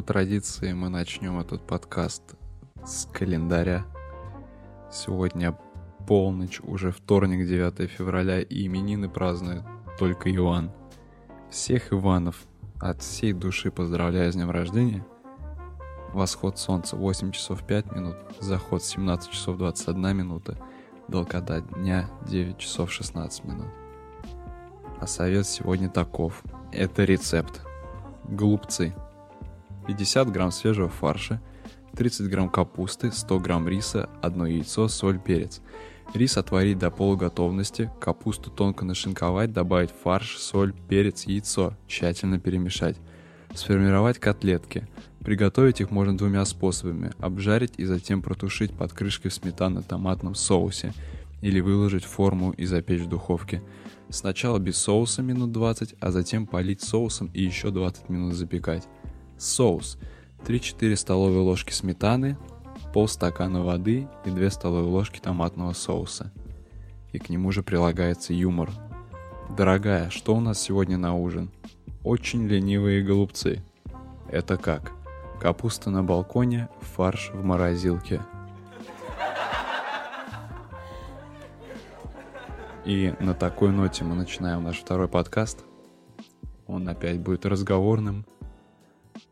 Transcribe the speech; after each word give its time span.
по 0.00 0.06
традиции 0.06 0.72
мы 0.72 0.88
начнем 0.88 1.38
этот 1.40 1.66
подкаст 1.66 2.22
с 2.82 3.04
календаря. 3.12 3.84
Сегодня 4.90 5.54
полночь, 6.08 6.58
уже 6.62 6.90
вторник, 6.90 7.46
9 7.46 7.90
февраля, 7.90 8.40
и 8.40 8.64
именины 8.64 9.10
празднует 9.10 9.62
только 9.98 10.34
Иван. 10.34 10.70
Всех 11.50 11.92
Иванов 11.92 12.46
от 12.80 13.02
всей 13.02 13.34
души 13.34 13.70
поздравляю 13.70 14.32
с 14.32 14.36
днем 14.36 14.50
рождения. 14.50 15.06
Восход 16.14 16.58
солнца 16.58 16.96
8 16.96 17.32
часов 17.32 17.62
5 17.66 17.92
минут, 17.92 18.16
заход 18.38 18.82
17 18.82 19.30
часов 19.30 19.58
21 19.58 20.16
минута, 20.16 20.56
долгота 21.08 21.60
дня 21.60 22.08
9 22.26 22.56
часов 22.56 22.90
16 22.90 23.44
минут. 23.44 23.68
А 24.98 25.06
совет 25.06 25.46
сегодня 25.46 25.90
таков. 25.90 26.42
Это 26.72 27.04
рецепт. 27.04 27.60
Голубцы. 28.24 28.94
50 29.86 30.30
грамм 30.30 30.50
свежего 30.50 30.88
фарша, 30.88 31.40
30 31.96 32.28
грамм 32.28 32.48
капусты, 32.48 33.10
100 33.10 33.38
грамм 33.40 33.68
риса, 33.68 34.08
одно 34.22 34.46
яйцо, 34.46 34.88
соль, 34.88 35.18
перец. 35.18 35.60
Рис 36.14 36.36
отварить 36.36 36.78
до 36.78 36.90
полуготовности, 36.90 37.90
капусту 38.00 38.50
тонко 38.50 38.84
нашинковать, 38.84 39.52
добавить 39.52 39.90
фарш, 39.90 40.38
соль, 40.38 40.72
перец, 40.88 41.24
яйцо, 41.24 41.74
тщательно 41.86 42.40
перемешать. 42.40 42.96
Сформировать 43.54 44.18
котлетки. 44.18 44.86
Приготовить 45.20 45.80
их 45.80 45.90
можно 45.90 46.16
двумя 46.16 46.44
способами. 46.44 47.12
Обжарить 47.18 47.74
и 47.76 47.84
затем 47.84 48.22
протушить 48.22 48.72
под 48.72 48.92
крышкой 48.92 49.30
в 49.30 49.34
сметанно-томатном 49.34 50.34
соусе. 50.34 50.92
Или 51.42 51.60
выложить 51.60 52.04
форму 52.04 52.52
и 52.52 52.64
запечь 52.64 53.02
в 53.02 53.08
духовке. 53.08 53.62
Сначала 54.08 54.58
без 54.58 54.76
соуса 54.76 55.22
минут 55.22 55.52
20, 55.52 55.94
а 56.00 56.10
затем 56.10 56.46
полить 56.46 56.82
соусом 56.82 57.30
и 57.32 57.42
еще 57.42 57.70
20 57.70 58.08
минут 58.08 58.34
запекать. 58.34 58.88
Соус. 59.40 59.98
3-4 60.44 60.96
столовые 60.96 61.40
ложки 61.40 61.72
сметаны, 61.72 62.36
полстакана 62.92 63.62
воды 63.62 64.06
и 64.24 64.30
2 64.30 64.50
столовые 64.50 64.90
ложки 64.90 65.18
томатного 65.18 65.72
соуса. 65.72 66.32
И 67.12 67.18
к 67.18 67.30
нему 67.30 67.50
же 67.50 67.62
прилагается 67.62 68.32
юмор. 68.34 68.70
Дорогая, 69.56 70.10
что 70.10 70.36
у 70.36 70.40
нас 70.40 70.60
сегодня 70.60 70.98
на 70.98 71.14
ужин? 71.14 71.50
Очень 72.04 72.46
ленивые 72.46 73.02
голубцы. 73.02 73.64
Это 74.30 74.56
как? 74.56 74.92
Капуста 75.40 75.90
на 75.90 76.04
балконе, 76.04 76.68
фарш 76.80 77.30
в 77.32 77.42
морозилке. 77.42 78.20
И 82.84 83.14
на 83.20 83.34
такой 83.34 83.70
ноте 83.70 84.04
мы 84.04 84.14
начинаем 84.14 84.64
наш 84.64 84.78
второй 84.78 85.08
подкаст. 85.08 85.64
Он 86.66 86.88
опять 86.88 87.20
будет 87.20 87.46
разговорным. 87.46 88.24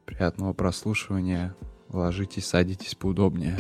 Приятного 0.09 0.55
прослушивания. 0.55 1.55
Ложитесь, 1.91 2.47
садитесь 2.47 2.95
поудобнее. 2.95 3.59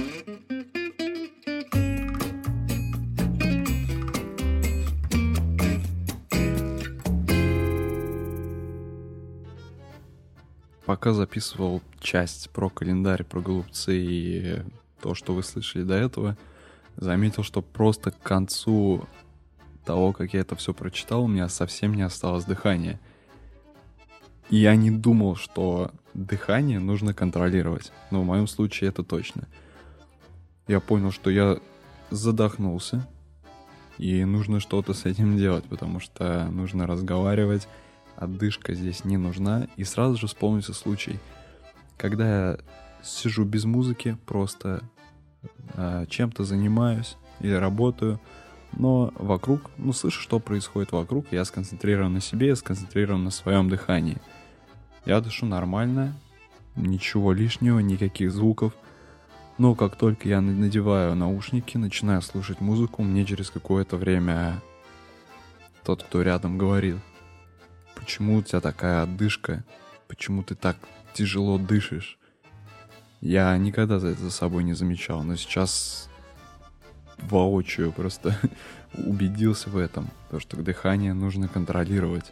Пока 10.86 11.12
записывал 11.12 11.82
часть 12.00 12.48
про 12.48 12.70
календарь, 12.70 13.24
про 13.24 13.41
голубцы 13.42 13.98
и 13.98 14.62
то, 15.02 15.14
что 15.14 15.34
вы 15.34 15.42
слышали 15.42 15.82
до 15.82 15.96
этого, 15.96 16.38
заметил, 16.96 17.42
что 17.42 17.60
просто 17.60 18.10
к 18.10 18.22
концу 18.22 19.06
того, 19.84 20.14
как 20.14 20.32
я 20.32 20.41
это 20.41 20.56
все 20.56 20.72
прочитал, 20.72 21.24
у 21.24 21.28
меня 21.28 21.50
совсем 21.50 21.92
не 21.92 22.00
осталось 22.02 22.46
дыхания. 22.46 22.98
Я 24.50 24.77
не 24.77 24.91
думал, 24.91 25.36
что 25.36 25.91
дыхание 26.14 26.78
нужно 26.78 27.14
контролировать. 27.14 27.92
Но 28.10 28.22
в 28.22 28.26
моем 28.26 28.47
случае 28.47 28.88
это 28.88 29.03
точно. 29.03 29.47
Я 30.66 30.81
понял, 30.81 31.12
что 31.12 31.31
я 31.31 31.59
задохнулся, 32.10 33.06
и 33.98 34.25
нужно 34.25 34.60
что-то 34.60 34.94
с 34.94 35.04
этим 35.04 35.36
делать, 35.36 35.64
потому 35.64 36.00
что 36.00 36.48
нужно 36.50 36.86
разговаривать, 36.86 37.69
отдышка 38.16 38.75
здесь 38.75 39.04
не 39.04 39.16
нужна. 39.16 39.69
И 39.76 39.84
сразу 39.84 40.16
же 40.16 40.26
вспомнился 40.26 40.72
случай, 40.72 41.19
когда 41.97 42.50
я 42.50 42.59
сижу 43.03 43.44
без 43.44 43.65
музыки, 43.65 44.16
просто 44.26 44.82
э, 45.75 46.06
чем-то 46.09 46.44
занимаюсь 46.44 47.16
или 47.41 47.53
работаю, 47.53 48.20
но 48.72 49.12
вокруг, 49.16 49.70
ну, 49.78 49.92
слышу, 49.92 50.20
что 50.20 50.38
происходит 50.38 50.92
вокруг, 50.92 51.26
я 51.30 51.44
сконцентрирован 51.44 52.12
на 52.12 52.20
себе, 52.20 52.48
я 52.48 52.56
сконцентрирован 52.56 53.25
на 53.25 53.30
своем 53.30 53.69
дыхании. 53.69 54.19
Я 55.08 55.22
дышу 55.22 55.46
нормально, 55.46 56.12
ничего 56.76 57.32
лишнего, 57.32 57.78
никаких 57.78 58.30
звуков. 58.30 58.74
Но 59.56 59.74
как 59.74 59.96
только 59.96 60.28
я 60.28 60.42
надеваю 60.42 61.14
наушники, 61.14 61.78
начинаю 61.78 62.20
слушать 62.20 62.60
музыку, 62.60 63.02
мне 63.02 63.24
через 63.24 63.50
какое-то 63.50 63.97
время 63.97 64.60
тот, 65.82 66.02
кто 66.02 66.20
рядом, 66.20 66.58
говорит, 66.58 66.97
почему 67.94 68.36
у 68.36 68.42
тебя 68.42 68.60
такая 68.60 69.02
отдышка, 69.02 69.64
почему 70.08 70.42
ты 70.42 70.54
так 70.54 70.76
тяжело 71.14 71.56
дышишь. 71.56 72.18
Я 73.22 73.56
никогда 73.56 74.00
за 74.00 74.08
это 74.08 74.20
за 74.20 74.30
собой 74.30 74.62
не 74.62 74.74
замечал, 74.74 75.22
но 75.22 75.36
сейчас 75.36 76.10
воочию 77.16 77.92
просто 77.92 78.38
убедился 78.92 79.70
в 79.70 79.78
этом, 79.78 80.10
то, 80.30 80.38
что 80.38 80.58
дыхание 80.58 81.14
нужно 81.14 81.48
контролировать. 81.48 82.26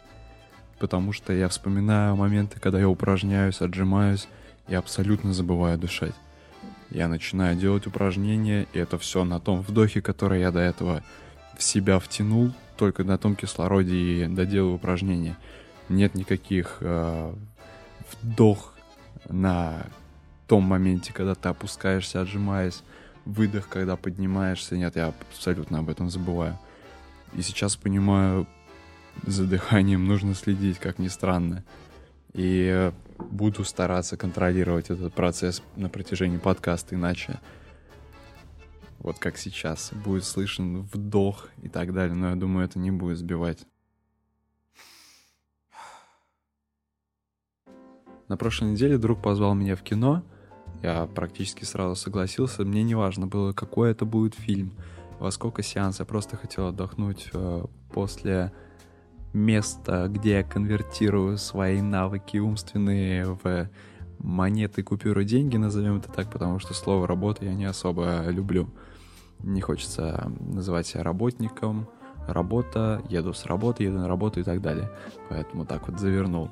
Потому 0.79 1.11
что 1.11 1.33
я 1.33 1.49
вспоминаю 1.49 2.15
моменты, 2.15 2.59
когда 2.59 2.79
я 2.79 2.87
упражняюсь, 2.87 3.61
отжимаюсь, 3.61 4.27
и 4.67 4.75
абсолютно 4.75 5.33
забываю 5.33 5.77
дышать. 5.77 6.13
Я 6.89 7.07
начинаю 7.07 7.55
делать 7.55 7.87
упражнения, 7.87 8.67
и 8.73 8.79
это 8.79 8.97
все 8.97 9.23
на 9.23 9.39
том 9.39 9.61
вдохе, 9.61 10.01
который 10.01 10.41
я 10.41 10.51
до 10.51 10.59
этого 10.59 11.03
в 11.57 11.63
себя 11.63 11.99
втянул, 11.99 12.53
только 12.77 13.03
на 13.03 13.17
том 13.17 13.35
кислороде 13.35 13.95
и 13.95 14.27
доделаю 14.27 14.75
упражнения. 14.75 15.37
Нет 15.89 16.15
никаких 16.15 16.77
э, 16.81 17.33
вдох 18.11 18.73
на 19.27 19.87
том 20.47 20.63
моменте, 20.63 21.11
когда 21.11 21.35
ты 21.35 21.49
опускаешься, 21.49 22.21
отжимаясь, 22.21 22.83
выдох, 23.25 23.67
когда 23.67 23.95
поднимаешься. 23.95 24.77
Нет, 24.77 24.95
я 24.95 25.13
абсолютно 25.29 25.79
об 25.79 25.89
этом 25.89 26.09
забываю. 26.09 26.57
И 27.33 27.41
сейчас 27.41 27.75
понимаю, 27.75 28.47
за 29.25 29.45
дыханием 29.45 30.05
нужно 30.05 30.33
следить, 30.35 30.79
как 30.79 30.99
ни 30.99 31.07
странно. 31.07 31.63
И 32.33 32.91
буду 33.17 33.63
стараться 33.63 34.17
контролировать 34.17 34.89
этот 34.89 35.13
процесс 35.13 35.63
на 35.75 35.89
протяжении 35.89 36.37
подкаста, 36.37 36.95
иначе 36.95 37.39
вот 38.99 39.19
как 39.19 39.37
сейчас 39.37 39.91
будет 39.93 40.23
слышен 40.23 40.81
вдох 40.81 41.49
и 41.61 41.69
так 41.69 41.93
далее, 41.93 42.15
но 42.15 42.29
я 42.29 42.35
думаю, 42.35 42.65
это 42.65 42.79
не 42.79 42.91
будет 42.91 43.17
сбивать. 43.17 43.65
На 48.27 48.37
прошлой 48.37 48.71
неделе 48.71 48.97
друг 48.97 49.21
позвал 49.21 49.55
меня 49.55 49.75
в 49.75 49.83
кино— 49.83 50.23
я 50.83 51.07
практически 51.07 51.63
сразу 51.63 51.95
согласился. 51.95 52.63
Мне 52.63 52.83
не 52.83 52.95
важно 52.95 53.27
было, 53.27 53.53
какой 53.53 53.91
это 53.91 54.05
будет 54.05 54.35
фильм, 54.35 54.73
во 55.19 55.31
сколько 55.31 55.63
сеансов. 55.63 56.01
Я 56.01 56.05
просто 56.05 56.37
хотел 56.37 56.67
отдохнуть 56.67 57.29
э, 57.33 57.65
после 57.91 58.51
места, 59.37 60.07
где 60.07 60.31
я 60.39 60.43
конвертирую 60.43 61.37
свои 61.37 61.81
навыки 61.81 62.37
умственные 62.37 63.25
в 63.25 63.69
монеты, 64.19 64.83
купюры, 64.83 65.23
деньги, 65.23 65.57
назовем 65.57 65.97
это 65.97 66.11
так, 66.11 66.31
потому 66.31 66.59
что 66.59 66.73
слово 66.73 67.07
«работа» 67.07 67.45
я 67.45 67.53
не 67.53 67.65
особо 67.65 68.25
люблю. 68.27 68.67
Не 69.43 69.61
хочется 69.61 70.31
называть 70.39 70.87
себя 70.87 71.03
работником, 71.03 71.87
работа, 72.27 73.01
еду 73.09 73.33
с 73.33 73.45
работы, 73.45 73.83
еду 73.83 73.99
на 73.99 74.07
работу 74.07 74.39
и 74.39 74.43
так 74.43 74.61
далее. 74.61 74.89
Поэтому 75.29 75.65
так 75.65 75.87
вот 75.87 75.99
завернул. 75.99 76.49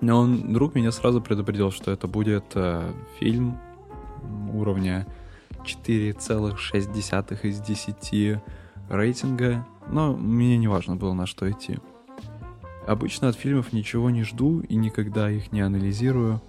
Но 0.00 0.20
он, 0.20 0.52
друг 0.52 0.74
меня 0.74 0.92
сразу 0.92 1.20
предупредил, 1.20 1.72
что 1.72 1.90
это 1.90 2.06
будет 2.06 2.44
э, 2.54 2.92
фильм 3.18 3.58
уровня 4.52 5.06
4,6 5.64 7.40
из 7.42 7.60
10 7.60 8.40
рейтинга, 8.88 9.66
но 9.90 10.16
мне 10.16 10.56
не 10.58 10.68
важно 10.68 10.96
было 10.96 11.12
на 11.12 11.26
что 11.26 11.50
идти. 11.50 11.78
Обычно 12.86 13.28
от 13.28 13.36
фильмов 13.36 13.72
ничего 13.72 14.10
не 14.10 14.22
жду 14.22 14.60
и 14.60 14.76
никогда 14.76 15.30
их 15.30 15.52
не 15.52 15.60
анализирую, 15.60 16.40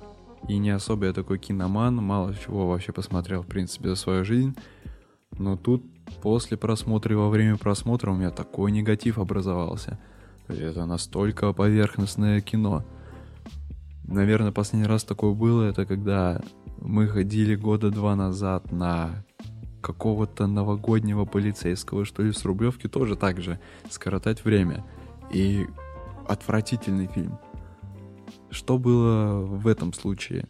и 0.48 0.58
не 0.58 0.70
особо 0.70 1.08
я 1.08 1.14
такой 1.14 1.40
киноман, 1.40 1.96
мало 1.96 2.36
чего 2.36 2.68
вообще 2.68 2.92
посмотрел, 2.92 3.42
в 3.42 3.48
принципе, 3.48 3.90
за 3.90 3.96
свою 3.96 4.24
жизнь. 4.24 4.56
Но 5.32 5.58
тут 5.58 5.84
после 6.22 6.58
просмотра 6.58 7.14
и 7.14 7.18
во 7.18 7.30
время 7.30 7.58
просмотра 7.58 8.12
у 8.12 8.16
меня 8.16 8.30
такой 8.30 8.72
негатив 8.72 9.18
образовался. 9.18 10.00
Это 10.48 10.86
настолько 10.86 11.52
поверхностное 11.54 12.42
кино— 12.42 12.86
Наверное, 14.08 14.54
последний 14.54 14.88
раз 14.88 15.04
такое 15.04 15.34
было, 15.34 15.64
это 15.64 15.86
когда 15.86 16.42
мы 16.80 17.08
ходили 17.08 17.56
года 17.56 17.92
два 17.92 18.16
назад 18.16 18.72
на 18.72 19.26
какого-то 19.82 20.48
новогоднего 20.48 21.26
полицейского, 21.26 22.06
что 22.06 22.24
ли, 22.24 22.32
с 22.32 22.46
Рублевки, 22.46 22.88
тоже 22.88 23.16
так 23.16 23.42
же, 23.42 23.60
скоротать 23.90 24.44
время. 24.44 24.86
И 25.32 25.68
отвратительный 26.28 27.08
фильм. 27.08 27.38
Что 28.50 28.78
было 28.78 29.42
в 29.42 29.68
этом 29.68 29.94
случае? 29.94 30.46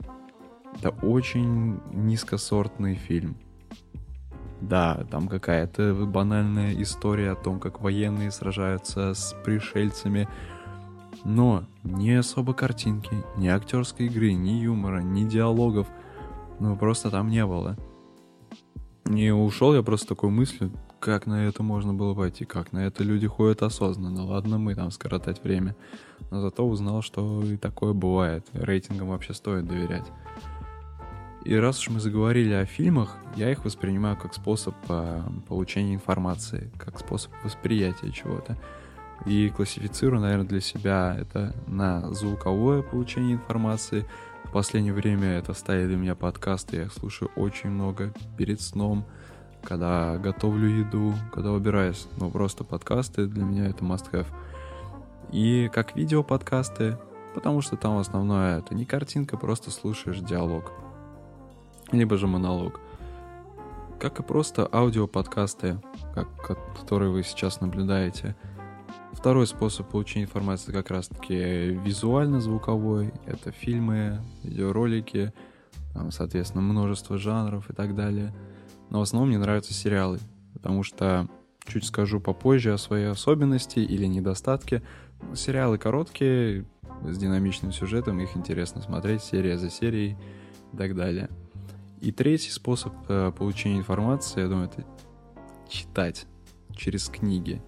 Это 0.75 0.89
очень 0.89 1.79
низкосортный 1.91 2.95
фильм. 2.95 3.37
Да, 4.61 5.05
там 5.11 5.27
какая-то 5.27 5.93
банальная 6.05 6.73
история 6.81 7.31
о 7.31 7.35
том, 7.35 7.59
как 7.59 7.81
военные 7.81 8.31
сражаются 8.31 9.13
с 9.13 9.35
пришельцами, 9.45 10.27
но 11.23 11.63
ни 11.83 12.11
особо 12.11 12.53
картинки, 12.53 13.23
ни 13.37 13.47
актерской 13.47 14.07
игры, 14.07 14.33
ни 14.33 14.51
юмора, 14.51 15.01
ни 15.01 15.25
диалогов, 15.25 15.87
ну 16.59 16.75
просто 16.75 17.11
там 17.11 17.29
не 17.29 17.45
было. 17.45 17.77
И 19.09 19.29
ушел 19.29 19.73
я 19.73 19.83
просто 19.83 20.07
такой 20.09 20.29
мыслью, 20.29 20.71
как 20.99 21.25
на 21.27 21.47
это 21.47 21.63
можно 21.63 21.93
было 21.93 22.13
пойти, 22.13 22.45
как 22.45 22.73
на 22.73 22.85
это 22.85 23.03
люди 23.03 23.27
ходят 23.27 23.63
осознанно. 23.63 24.25
Ладно, 24.25 24.57
мы 24.57 24.75
там 24.75 24.91
скоротать 24.91 25.43
время. 25.43 25.75
Но 26.29 26.41
зато 26.41 26.67
узнал, 26.67 27.01
что 27.01 27.43
и 27.43 27.57
такое 27.57 27.93
бывает. 27.93 28.45
Рейтингам 28.53 29.09
вообще 29.09 29.33
стоит 29.33 29.65
доверять. 29.65 30.05
И 31.45 31.55
раз 31.55 31.79
уж 31.79 31.89
мы 31.89 31.99
заговорили 32.01 32.53
о 32.53 32.65
фильмах, 32.65 33.15
я 33.37 33.49
их 33.49 33.63
воспринимаю 33.63 34.17
как 34.17 34.33
способ 34.33 34.75
э, 34.89 35.21
получения 35.47 35.93
информации, 35.93 36.69
как 36.77 36.99
способ 36.99 37.31
восприятия 37.41 38.11
чего-то. 38.11 38.57
И 39.25 39.49
классифицирую, 39.49 40.21
наверное, 40.21 40.45
для 40.45 40.59
себя 40.59 41.15
это 41.17 41.55
на 41.65 42.13
звуковое 42.13 42.81
получение 42.81 43.35
информации. 43.35 44.05
В 44.47 44.51
последнее 44.51 44.93
время 44.93 45.37
это 45.37 45.53
стали 45.53 45.85
для 45.85 45.97
меня 45.97 46.15
подкасты, 46.15 46.77
я 46.77 46.83
их 46.83 46.93
слушаю 46.93 47.29
очень 47.35 47.69
много 47.69 48.13
перед 48.37 48.61
сном, 48.61 49.05
когда 49.63 50.17
готовлю 50.17 50.67
еду, 50.67 51.13
когда 51.33 51.51
убираюсь. 51.51 52.07
Ну, 52.17 52.31
просто 52.31 52.63
подкасты 52.63 53.27
для 53.27 53.43
меня 53.43 53.67
это 53.67 53.83
must-have. 53.83 54.27
И 55.31 55.69
как 55.73 55.95
видео 55.95 56.23
подкасты, 56.23 56.97
потому 57.35 57.61
что 57.61 57.75
там 57.75 57.97
основное 57.97 58.59
это 58.59 58.73
не 58.73 58.85
картинка, 58.85 59.37
просто 59.37 59.69
слушаешь 59.69 60.19
диалог 60.19 60.71
либо 61.91 62.17
же 62.17 62.27
монолог. 62.27 62.79
Как 63.99 64.19
и 64.19 64.23
просто 64.23 64.67
аудиоподкасты, 64.71 65.79
как, 66.13 66.27
которые 66.77 67.11
вы 67.11 67.23
сейчас 67.23 67.61
наблюдаете. 67.61 68.35
Второй 69.13 69.47
способ 69.47 69.89
получения 69.89 70.25
информации 70.25 70.71
как 70.71 70.91
раз-таки 70.91 71.35
визуально-звуковой. 71.35 73.13
Это 73.25 73.51
фильмы, 73.51 74.21
видеоролики, 74.43 75.33
там, 75.93 76.11
соответственно, 76.11 76.61
множество 76.61 77.17
жанров 77.17 77.69
и 77.69 77.73
так 77.73 77.95
далее. 77.95 78.33
Но 78.89 78.99
в 78.99 79.01
основном 79.01 79.29
мне 79.29 79.39
нравятся 79.39 79.73
сериалы, 79.73 80.19
потому 80.53 80.83
что 80.83 81.27
чуть 81.65 81.85
скажу 81.85 82.19
попозже 82.19 82.73
о 82.73 82.77
своей 82.77 83.07
особенности 83.07 83.79
или 83.79 84.05
недостатке. 84.05 84.83
Сериалы 85.33 85.77
короткие, 85.77 86.65
с 87.03 87.17
динамичным 87.17 87.71
сюжетом, 87.71 88.19
их 88.19 88.35
интересно 88.35 88.81
смотреть 88.81 89.23
серия 89.23 89.57
за 89.57 89.69
серией 89.69 90.17
и 90.73 90.77
так 90.77 90.95
далее. 90.95 91.29
И 92.01 92.11
третий 92.11 92.51
способ 92.51 92.93
э, 93.09 93.31
получения 93.37 93.79
информации, 93.79 94.41
я 94.41 94.47
думаю, 94.47 94.69
это 94.69 94.85
читать 95.67 96.27
через 96.75 97.09
книги. 97.09 97.61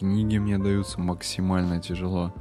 Книги 0.00 0.38
мне 0.38 0.56
даются 0.56 0.98
максимально 0.98 1.78
тяжело. 1.78 2.32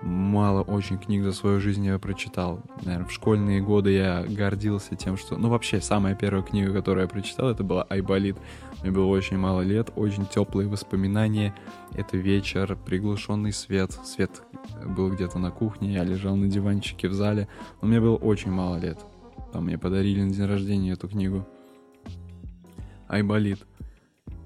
Мало 0.00 0.62
очень 0.62 0.96
книг 0.96 1.22
за 1.22 1.32
свою 1.32 1.60
жизнь 1.60 1.84
я 1.84 1.98
прочитал. 1.98 2.62
Наверное, 2.82 3.06
в 3.06 3.12
школьные 3.12 3.60
годы 3.60 3.90
я 3.92 4.24
гордился 4.26 4.96
тем, 4.96 5.18
что... 5.18 5.36
Ну, 5.36 5.50
вообще, 5.50 5.82
самая 5.82 6.14
первая 6.14 6.42
книга, 6.42 6.72
которую 6.72 7.02
я 7.02 7.08
прочитал, 7.10 7.50
это 7.50 7.62
была 7.62 7.82
«Айболит». 7.90 8.38
Мне 8.80 8.90
было 8.90 9.04
очень 9.04 9.36
мало 9.36 9.60
лет, 9.60 9.92
очень 9.96 10.24
теплые 10.24 10.66
воспоминания. 10.66 11.54
Это 11.92 12.16
вечер, 12.16 12.78
приглушенный 12.86 13.52
свет. 13.52 13.92
Свет 14.06 14.42
был 14.82 15.10
где-то 15.10 15.38
на 15.38 15.50
кухне, 15.50 15.92
я 15.92 16.04
лежал 16.04 16.36
на 16.36 16.48
диванчике 16.48 17.06
в 17.08 17.12
зале. 17.12 17.48
Но 17.82 17.88
мне 17.88 18.00
было 18.00 18.16
очень 18.16 18.50
мало 18.50 18.78
лет. 18.78 18.98
Там 19.52 19.66
мне 19.66 19.76
подарили 19.76 20.22
на 20.22 20.30
день 20.30 20.46
рождения 20.46 20.92
эту 20.92 21.06
книгу. 21.06 21.46
Айболит. 23.08 23.58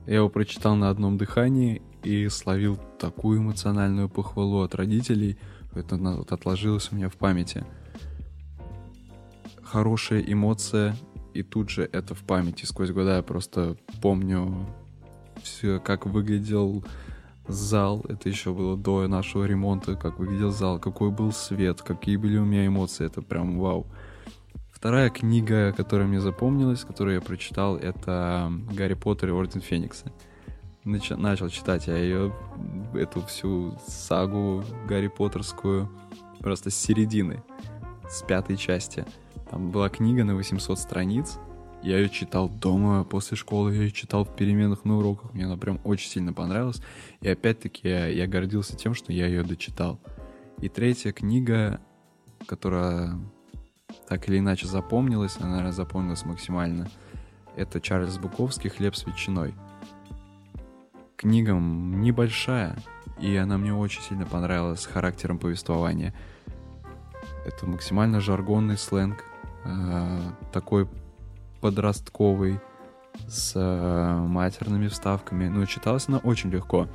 Я 0.07 0.17
его 0.17 0.29
прочитал 0.29 0.75
на 0.75 0.91
одном 0.91 1.19
дыхании 1.19 1.83
и 2.07 2.29
словил 2.29 2.79
такую 2.99 3.41
эмоциональную 3.41 4.09
похвалу 4.09 4.63
от 4.63 4.77
родителей, 4.77 5.37
это 5.75 5.97
отложилось 6.31 6.91
у 6.93 6.95
меня 6.95 7.09
в 7.09 7.17
памяти. 7.17 7.65
Хорошая 9.63 10.21
эмоция, 10.21 10.97
и 11.35 11.43
тут 11.43 11.69
же 11.71 11.89
это 11.93 12.15
в 12.15 12.23
памяти. 12.23 12.65
Сквозь 12.65 12.93
года 12.93 13.17
я 13.17 13.23
просто 13.23 13.77
помню 14.01 14.67
все, 15.43 15.81
как 15.81 16.07
выглядел 16.07 16.85
зал. 17.49 18.05
Это 18.09 18.29
еще 18.29 18.55
было 18.55 18.77
до 18.77 19.09
нашего 19.09 19.45
ремонта, 19.45 19.97
как 19.97 20.21
выглядел 20.21 20.53
зал, 20.53 20.79
какой 20.79 21.11
был 21.11 21.33
свет, 21.33 21.83
какие 21.83 22.17
были 22.17 22.39
у 22.39 22.45
меня 22.45 22.67
эмоции. 22.67 23.05
Это 23.05 23.21
прям 23.21 23.59
вау. 23.59 23.87
Вторая 24.71 25.11
книга, 25.11 25.73
которая 25.73 26.07
мне 26.07 26.21
запомнилась, 26.21 26.85
которую 26.85 27.17
я 27.17 27.21
прочитал, 27.21 27.77
это 27.77 28.53
«Гарри 28.73 28.95
Поттер 28.95 29.31
и 29.31 29.33
Орден 29.33 29.61
Феникса». 29.61 30.13
Нач- 30.87 31.17
начал 31.17 31.49
читать 31.49 31.89
я 31.89 31.97
ее, 31.97 32.33
эту 32.95 33.21
всю 33.23 33.77
сагу 33.89 34.65
Гарри 34.87 35.09
Поттерскую, 35.09 35.91
просто 36.39 36.71
с 36.71 36.77
середины, 36.77 37.43
с 38.09 38.23
пятой 38.23 38.57
части. 38.57 39.05
Там 39.51 39.73
была 39.73 39.89
книга 39.89 40.23
на 40.23 40.37
800 40.37 40.79
страниц, 40.79 41.39
я 41.83 41.99
ее 41.99 42.09
читал 42.09 42.49
дома 42.49 43.03
после 43.03 43.37
школы, 43.37 43.75
я 43.75 43.83
ее 43.83 43.91
читал 43.91 44.25
в 44.25 44.37
переменах 44.37 44.85
на 44.85 44.99
уроках, 44.99 45.35
мне 45.35 45.45
она 45.45 45.57
прям 45.57 45.81
очень 45.83 46.09
сильно 46.09 46.33
понравилась. 46.33 46.81
И 47.21 47.29
опять-таки 47.29 47.89
я, 47.89 48.07
я 48.07 48.29
гордился 48.29 48.77
тем, 48.77 48.95
что 48.95 49.13
я 49.13 49.27
ее 49.27 49.43
дочитал. 49.43 49.99
И 50.61 50.69
третья 50.69 51.11
книга, 51.11 51.81
которая 52.47 53.19
так 54.09 54.29
или 54.29 54.39
иначе 54.39 54.69
запомнилась, 54.69 55.37
она, 55.39 55.49
наверное, 55.49 55.73
запомнилась 55.73 56.25
максимально. 56.25 56.89
Это 57.57 57.81
Чарльз 57.81 58.19
Буковский 58.19 58.71
«Хлеб 58.71 58.95
с 58.95 59.05
ветчиной». 59.05 59.55
Книга 61.17 61.53
небольшая, 61.53 62.77
и 63.19 63.37
она 63.37 63.57
мне 63.59 63.75
очень 63.75 64.03
сильно 64.03 64.27
понравилась 64.27 64.81
с 64.81 64.87
характером 64.87 65.39
повествования. 65.39 66.15
Это 67.45 67.67
максимально 67.67 68.21
жаргонный 68.21 68.77
сленг, 68.77 69.25
э, 69.65 70.19
такой 70.53 70.89
подростковый, 71.61 72.61
с 73.29 73.53
э, 73.55 74.15
матерными 74.27 74.89
вставками. 74.89 75.49
Но 75.49 75.65
читалась 75.65 76.09
она 76.09 76.19
очень 76.19 76.51
легко. 76.51 76.89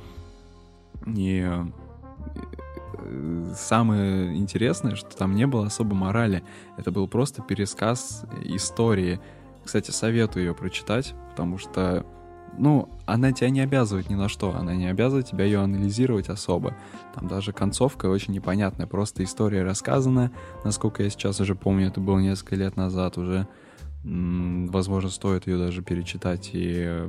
И 1.06 1.50
самое 3.56 4.36
интересное, 4.36 4.94
что 4.94 5.16
там 5.16 5.34
не 5.34 5.46
было 5.46 5.66
особо 5.66 5.94
морали. 5.94 6.44
Это 6.76 6.90
был 6.90 7.08
просто 7.08 7.42
пересказ 7.42 8.24
истории. 8.44 9.20
Кстати, 9.64 9.90
советую 9.90 10.46
ее 10.46 10.54
прочитать, 10.54 11.14
потому 11.30 11.58
что, 11.58 12.06
ну, 12.58 12.88
она 13.06 13.32
тебя 13.32 13.50
не 13.50 13.60
обязывает 13.60 14.10
ни 14.10 14.14
на 14.14 14.28
что. 14.28 14.54
Она 14.54 14.74
не 14.74 14.86
обязывает 14.86 15.26
тебя 15.26 15.44
ее 15.44 15.60
анализировать 15.60 16.28
особо. 16.28 16.76
Там 17.14 17.28
даже 17.28 17.52
концовка 17.52 18.06
очень 18.06 18.34
непонятная. 18.34 18.86
Просто 18.86 19.24
история 19.24 19.62
рассказана. 19.62 20.30
Насколько 20.64 21.02
я 21.02 21.10
сейчас 21.10 21.40
уже 21.40 21.54
помню, 21.54 21.88
это 21.88 22.00
было 22.00 22.18
несколько 22.18 22.56
лет 22.56 22.76
назад 22.76 23.18
уже. 23.18 23.48
Возможно, 24.04 25.10
стоит 25.10 25.46
ее 25.46 25.58
даже 25.58 25.82
перечитать 25.82 26.50
и 26.52 27.08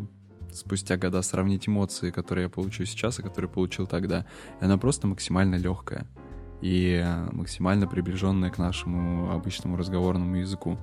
спустя 0.52 0.98
года 0.98 1.22
сравнить 1.22 1.68
эмоции, 1.68 2.12
которые 2.12 2.44
я 2.44 2.50
получу 2.50 2.86
сейчас 2.86 3.20
и 3.20 3.24
которые 3.24 3.50
получил 3.50 3.88
тогда. 3.88 4.26
И 4.62 4.66
она 4.66 4.78
просто 4.78 5.08
максимально 5.08 5.56
легкая 5.56 6.08
и 6.62 7.06
максимально 7.32 7.88
приближенная 7.88 8.50
к 8.50 8.58
нашему 8.58 9.32
обычному 9.32 9.76
разговорному 9.76 10.38
языку. 10.38 10.78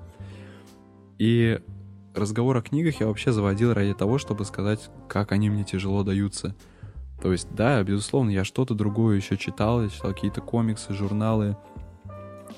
И 1.18 1.60
разговор 2.14 2.56
о 2.56 2.62
книгах 2.62 3.00
я 3.00 3.06
вообще 3.06 3.32
заводил 3.32 3.72
ради 3.74 3.94
того, 3.94 4.18
чтобы 4.18 4.44
сказать, 4.44 4.90
как 5.08 5.32
они 5.32 5.50
мне 5.50 5.64
тяжело 5.64 6.02
даются. 6.02 6.54
То 7.22 7.32
есть, 7.32 7.48
да, 7.54 7.82
безусловно, 7.82 8.30
я 8.30 8.44
что-то 8.44 8.74
другое 8.74 9.16
еще 9.16 9.36
читал, 9.36 9.82
я 9.82 9.88
читал 9.88 10.12
какие-то 10.12 10.40
комиксы, 10.40 10.94
журналы, 10.94 11.56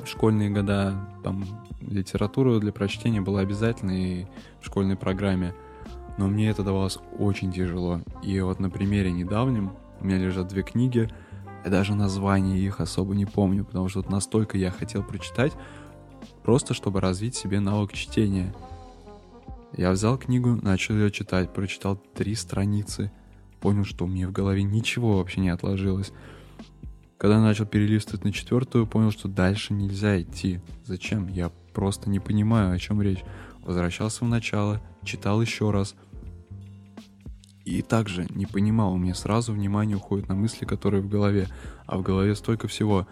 в 0.00 0.06
школьные 0.06 0.50
года, 0.50 1.08
там, 1.22 1.44
литература 1.80 2.58
для 2.58 2.72
прочтения 2.72 3.20
была 3.20 3.40
обязательной 3.40 4.28
в 4.60 4.66
школьной 4.66 4.96
программе– 4.96 5.54
но 6.18 6.28
мне 6.28 6.50
это 6.50 6.62
давалось 6.62 6.98
очень 7.18 7.52
тяжело. 7.52 8.00
И 8.22 8.38
вот 8.40 8.60
на 8.60 8.70
примере 8.70 9.10
недавнем 9.12 9.72
у 10.00 10.04
меня 10.04 10.18
лежат 10.18 10.48
две 10.48 10.62
книги, 10.62 11.08
я 11.64 11.70
даже 11.70 11.94
названия 11.94 12.58
их 12.58 12.80
особо 12.80 13.14
не 13.14 13.24
помню, 13.24 13.64
потому 13.64 13.88
что 13.88 14.00
вот 14.00 14.10
настолько 14.10 14.58
я 14.58 14.70
хотел 14.70 15.02
прочитать, 15.02 15.52
просто 16.42 16.74
чтобы 16.74 17.00
развить 17.00 17.34
себе 17.34 17.60
навык 17.60 17.92
чтения. 17.92 18.54
Я 19.76 19.90
взял 19.90 20.18
книгу, 20.18 20.58
начал 20.62 20.94
ее 20.94 21.10
читать, 21.10 21.52
прочитал 21.52 21.96
три 21.96 22.34
страницы, 22.34 23.10
понял, 23.60 23.84
что 23.84 24.04
у 24.04 24.08
меня 24.08 24.28
в 24.28 24.32
голове 24.32 24.62
ничего 24.62 25.16
вообще 25.16 25.40
не 25.40 25.48
отложилось. 25.48 26.12
Когда 27.16 27.40
начал 27.40 27.64
перелистывать 27.64 28.24
на 28.24 28.32
четвертую, 28.32 28.86
понял, 28.86 29.12
что 29.12 29.28
дальше 29.28 29.72
нельзя 29.72 30.20
идти. 30.20 30.60
Зачем? 30.84 31.28
Я 31.28 31.50
просто 31.72 32.10
не 32.10 32.20
понимаю, 32.20 32.74
о 32.74 32.78
чем 32.78 33.00
речь 33.00 33.24
возвращался 33.60 34.24
в 34.24 34.28
начало, 34.28 34.82
читал 35.04 35.40
еще 35.40 35.70
раз. 35.70 35.94
И 37.64 37.80
также 37.80 38.26
не 38.30 38.44
понимал, 38.44 38.92
у 38.92 38.98
меня 38.98 39.14
сразу 39.14 39.52
внимание 39.52 39.96
уходит 39.96 40.28
на 40.28 40.34
мысли, 40.34 40.64
которые 40.64 41.00
в 41.00 41.08
голове, 41.08 41.46
а 41.86 41.96
в 41.96 42.02
голове 42.02 42.34
столько 42.34 42.66
всего. 42.66 43.06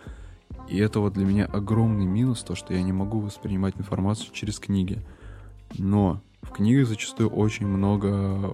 И 0.68 0.76
это 0.78 1.00
вот 1.00 1.14
для 1.14 1.24
меня 1.24 1.46
огромный 1.46 2.06
минус, 2.06 2.42
то, 2.42 2.54
что 2.54 2.74
я 2.74 2.82
не 2.82 2.92
могу 2.92 3.20
воспринимать 3.20 3.76
информацию 3.78 4.32
через 4.32 4.58
книги. 4.58 5.00
Но 5.78 6.20
в 6.42 6.50
книгах 6.50 6.88
зачастую 6.88 7.30
очень 7.30 7.66
много 7.66 8.06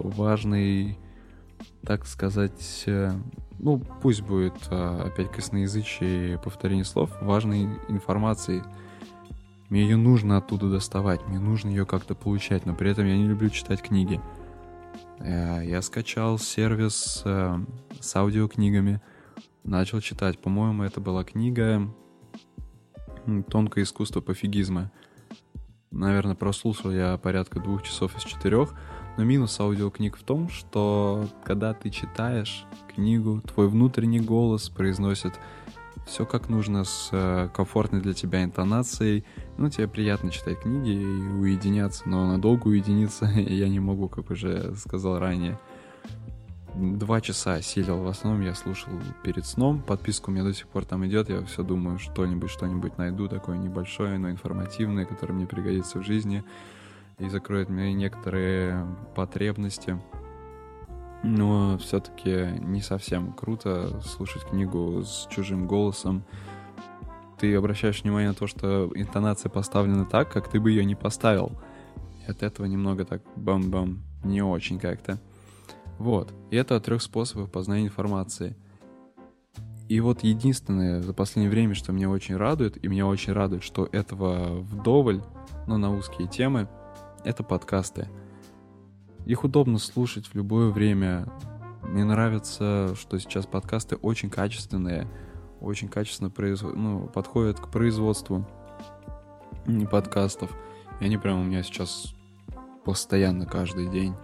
важной, 0.03 0.99
так 1.83 2.07
сказать, 2.07 2.85
э, 2.87 3.13
ну, 3.59 3.79
пусть 4.03 4.23
будет 4.23 4.55
э, 4.71 5.03
опять 5.07 5.31
косноязычие 5.31 6.35
и 6.35 6.39
повторение 6.39 6.85
слов, 6.85 7.11
важной 7.21 7.69
информации. 7.89 8.63
Мне 9.69 9.83
ее 9.83 9.97
нужно 9.97 10.37
оттуда 10.37 10.71
доставать, 10.71 11.27
мне 11.27 11.39
нужно 11.39 11.71
ее 11.71 11.87
как-то 11.87 12.15
получать, 12.15 12.67
но 12.67 12.75
при 12.75 12.91
этом 12.91 13.07
я 13.07 13.17
не 13.17 13.27
люблю 13.27 13.51
читать 13.51 13.83
книги. 13.83 14.21
Э, 15.21 15.61
я 15.65 15.81
скачал 15.83 16.39
сервис 16.39 17.23
с 17.25 18.17
аудиокнигами, 18.17 19.01
начал 19.65 20.01
читать. 20.01 20.39
По-моему, 20.41 20.83
это 20.83 21.01
была 21.01 21.25
книга 21.25 21.89
«Тонкое 23.49 23.85
искусство 23.85 24.21
пофигизма». 24.21 24.91
Наверное, 25.97 26.35
прослушал 26.35 26.91
я 26.93 27.17
порядка 27.17 27.59
двух 27.61 27.83
часов 27.83 28.17
из 28.17 28.23
четырех. 28.23 28.75
Но 29.17 29.25
минус 29.25 29.59
аудиокниг 29.59 30.19
в 30.19 30.23
том, 30.23 30.51
что 30.51 31.27
когда 31.43 31.73
ты 31.73 31.89
читаешь 31.91 32.67
книгу, 32.95 33.41
твой 33.41 33.69
внутренний 33.69 34.21
голос 34.21 34.69
произносит 34.69 35.33
все 36.07 36.25
как 36.25 36.49
нужно 36.49 36.85
с 36.85 37.09
э, 37.11 37.49
комфортной 37.53 38.01
для 38.01 38.13
тебя 38.13 38.45
интонацией. 38.45 39.25
Ну, 39.59 39.71
тебе 39.71 39.89
приятно 39.89 40.31
читать 40.31 40.61
книги 40.61 40.91
и 40.91 41.05
уединяться, 41.05 42.09
но 42.09 42.27
надолго 42.27 42.69
уединиться 42.69 43.25
я 43.35 43.69
не 43.69 43.81
могу, 43.81 44.09
как 44.09 44.31
уже 44.31 44.75
сказал 44.77 45.19
ранее 45.19 45.59
два 46.77 47.21
часа 47.21 47.55
осилил. 47.55 48.03
В 48.03 48.09
основном 48.09 48.43
я 48.43 48.55
слушал 48.55 48.93
перед 49.23 49.47
сном. 49.47 49.83
Подписка 49.83 50.31
у 50.31 50.33
меня 50.33 50.45
до 50.45 50.53
сих 50.53 50.69
пор 50.69 50.85
там 50.85 51.07
идет. 51.07 51.29
Я 51.29 51.43
все 51.45 51.63
думаю, 51.63 51.99
что-нибудь, 51.99 52.51
что-нибудь 52.51 52.99
найду 52.99 53.29
такое 53.29 53.57
небольшое, 53.57 54.19
но 54.19 54.31
информативное, 54.31 55.07
которое 55.07 55.35
мне 55.35 55.47
пригодится 55.47 55.99
в 55.99 56.03
жизни 56.05 56.45
и 57.19 57.29
закроет 57.29 57.69
мне 57.69 57.93
некоторые 57.95 58.87
потребности. 59.15 59.99
Но 61.23 61.79
все-таки 61.79 62.61
не 62.61 62.83
совсем 62.83 63.33
круто 63.33 64.01
слушать 64.03 64.45
книгу 64.45 65.03
с 65.03 65.27
чужим 65.31 65.67
голосом. 65.67 66.25
Ты 67.39 67.55
обращаешь 67.55 68.03
внимание 68.03 68.29
на 68.29 68.35
то, 68.35 68.47
что 68.47 68.91
интонация 68.95 69.51
поставлена 69.51 70.05
так, 70.05 70.31
как 70.31 70.49
ты 70.49 70.61
бы 70.61 70.71
ее 70.71 70.85
не 70.85 70.95
поставил. 70.95 71.53
И 72.27 72.31
от 72.31 72.43
этого 72.43 72.67
немного 72.67 73.05
так 73.05 73.23
бам-бам 73.35 74.03
не 74.25 74.43
очень 74.43 74.79
как-то. 74.79 75.19
Вот. 75.99 76.33
И 76.51 76.57
это 76.57 76.77
от 76.77 76.85
трех 76.85 77.03
способов 77.03 77.51
познания 77.51 77.85
информации. 77.85 78.57
И 79.89 80.01
вот 80.01 80.25
единственное 80.25 81.01
за 81.01 81.15
последнее 81.15 81.51
время, 81.51 81.75
что 81.75 81.93
меня 81.93 82.11
очень 82.11 82.37
радует, 82.37 82.83
и 82.83 82.89
меня 82.89 83.07
очень 83.07 83.33
радует, 83.33 83.63
что 83.63 83.89
этого 83.93 84.61
вдоволь, 84.61 85.23
но 85.67 85.79
на 85.79 85.97
узкие 85.97 86.27
темы, 86.27 86.69
это 87.25 87.45
подкасты. 87.45 88.09
Их 89.27 89.45
удобно 89.45 89.79
слушать 89.79 90.27
в 90.27 90.35
любое 90.35 90.71
время. 90.71 91.27
Мне 91.83 92.05
нравится, 92.05 92.95
что 92.97 93.19
сейчас 93.19 93.47
подкасты 93.47 93.97
очень 93.97 94.29
качественные, 94.29 95.09
очень 95.61 95.89
качественно 95.89 96.31
производ... 96.31 96.75
ну, 96.75 97.07
подходят 97.07 97.61
к 97.61 97.69
производству 97.69 98.45
подкастов. 99.91 100.51
И 101.01 101.05
они 101.05 101.17
прямо 101.17 101.41
у 101.41 101.45
меня 101.45 101.63
сейчас 101.63 102.15
постоянно 102.85 103.47
каждый 103.47 103.89
день 103.89 104.15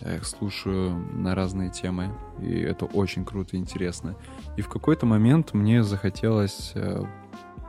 я 0.00 0.16
их 0.16 0.26
слушаю 0.26 0.92
на 0.92 1.34
разные 1.34 1.70
темы, 1.70 2.14
и 2.40 2.60
это 2.60 2.84
очень 2.84 3.24
круто 3.24 3.56
и 3.56 3.58
интересно. 3.58 4.16
И 4.56 4.62
в 4.62 4.68
какой-то 4.68 5.06
момент 5.06 5.54
мне 5.54 5.82
захотелось 5.82 6.72
э, 6.74 7.02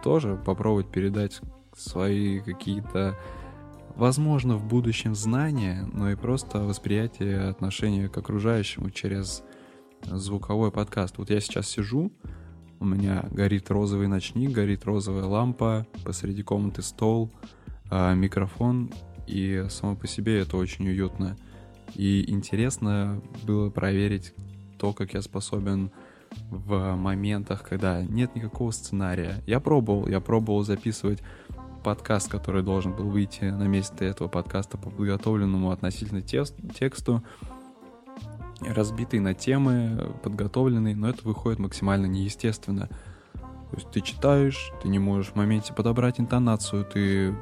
тоже 0.03 0.39
попробовать 0.45 0.91
передать 0.91 1.41
свои 1.75 2.39
какие-то, 2.39 3.17
возможно, 3.95 4.57
в 4.57 4.65
будущем 4.65 5.15
знания, 5.15 5.87
но 5.91 6.11
и 6.11 6.15
просто 6.15 6.59
восприятие 6.59 7.49
отношения 7.49 8.09
к 8.09 8.17
окружающему 8.17 8.91
через 8.91 9.43
звуковой 10.03 10.71
подкаст. 10.71 11.17
Вот 11.17 11.29
я 11.29 11.39
сейчас 11.39 11.67
сижу, 11.67 12.11
у 12.79 12.85
меня 12.85 13.25
горит 13.31 13.69
розовый 13.69 14.07
ночник, 14.07 14.51
горит 14.51 14.85
розовая 14.85 15.25
лампа, 15.25 15.85
посреди 16.05 16.43
комнаты 16.43 16.81
стол, 16.81 17.29
а, 17.89 18.13
микрофон, 18.13 18.91
и 19.27 19.65
само 19.69 19.95
по 19.95 20.07
себе 20.07 20.39
это 20.39 20.57
очень 20.57 20.87
уютно. 20.87 21.35
И 21.95 22.29
интересно 22.29 23.21
было 23.43 23.69
проверить 23.69 24.33
то, 24.77 24.93
как 24.93 25.13
я 25.13 25.21
способен 25.21 25.91
в 26.49 26.95
моментах, 26.95 27.63
когда 27.63 28.01
нет 28.03 28.35
никакого 28.35 28.71
сценария. 28.71 29.41
Я 29.47 29.59
пробовал, 29.59 30.07
я 30.07 30.19
пробовал 30.19 30.63
записывать 30.63 31.21
подкаст, 31.83 32.29
который 32.29 32.61
должен 32.61 32.93
был 32.93 33.09
выйти 33.09 33.45
на 33.45 33.63
месте 33.63 34.05
этого 34.05 34.27
подкаста 34.27 34.77
по 34.77 34.89
подготовленному 34.89 35.71
относительно 35.71 36.21
тексту, 36.21 37.23
разбитый 38.61 39.19
на 39.19 39.33
темы, 39.33 40.13
подготовленный, 40.21 40.93
но 40.93 41.09
это 41.09 41.27
выходит 41.27 41.59
максимально 41.59 42.05
неестественно. 42.05 42.89
То 43.33 43.75
есть 43.75 43.91
ты 43.91 44.01
читаешь, 44.01 44.71
ты 44.81 44.89
не 44.89 44.99
можешь 44.99 45.31
в 45.31 45.35
моменте 45.35 45.73
подобрать 45.73 46.19
интонацию, 46.19 46.85
ты 46.85 47.33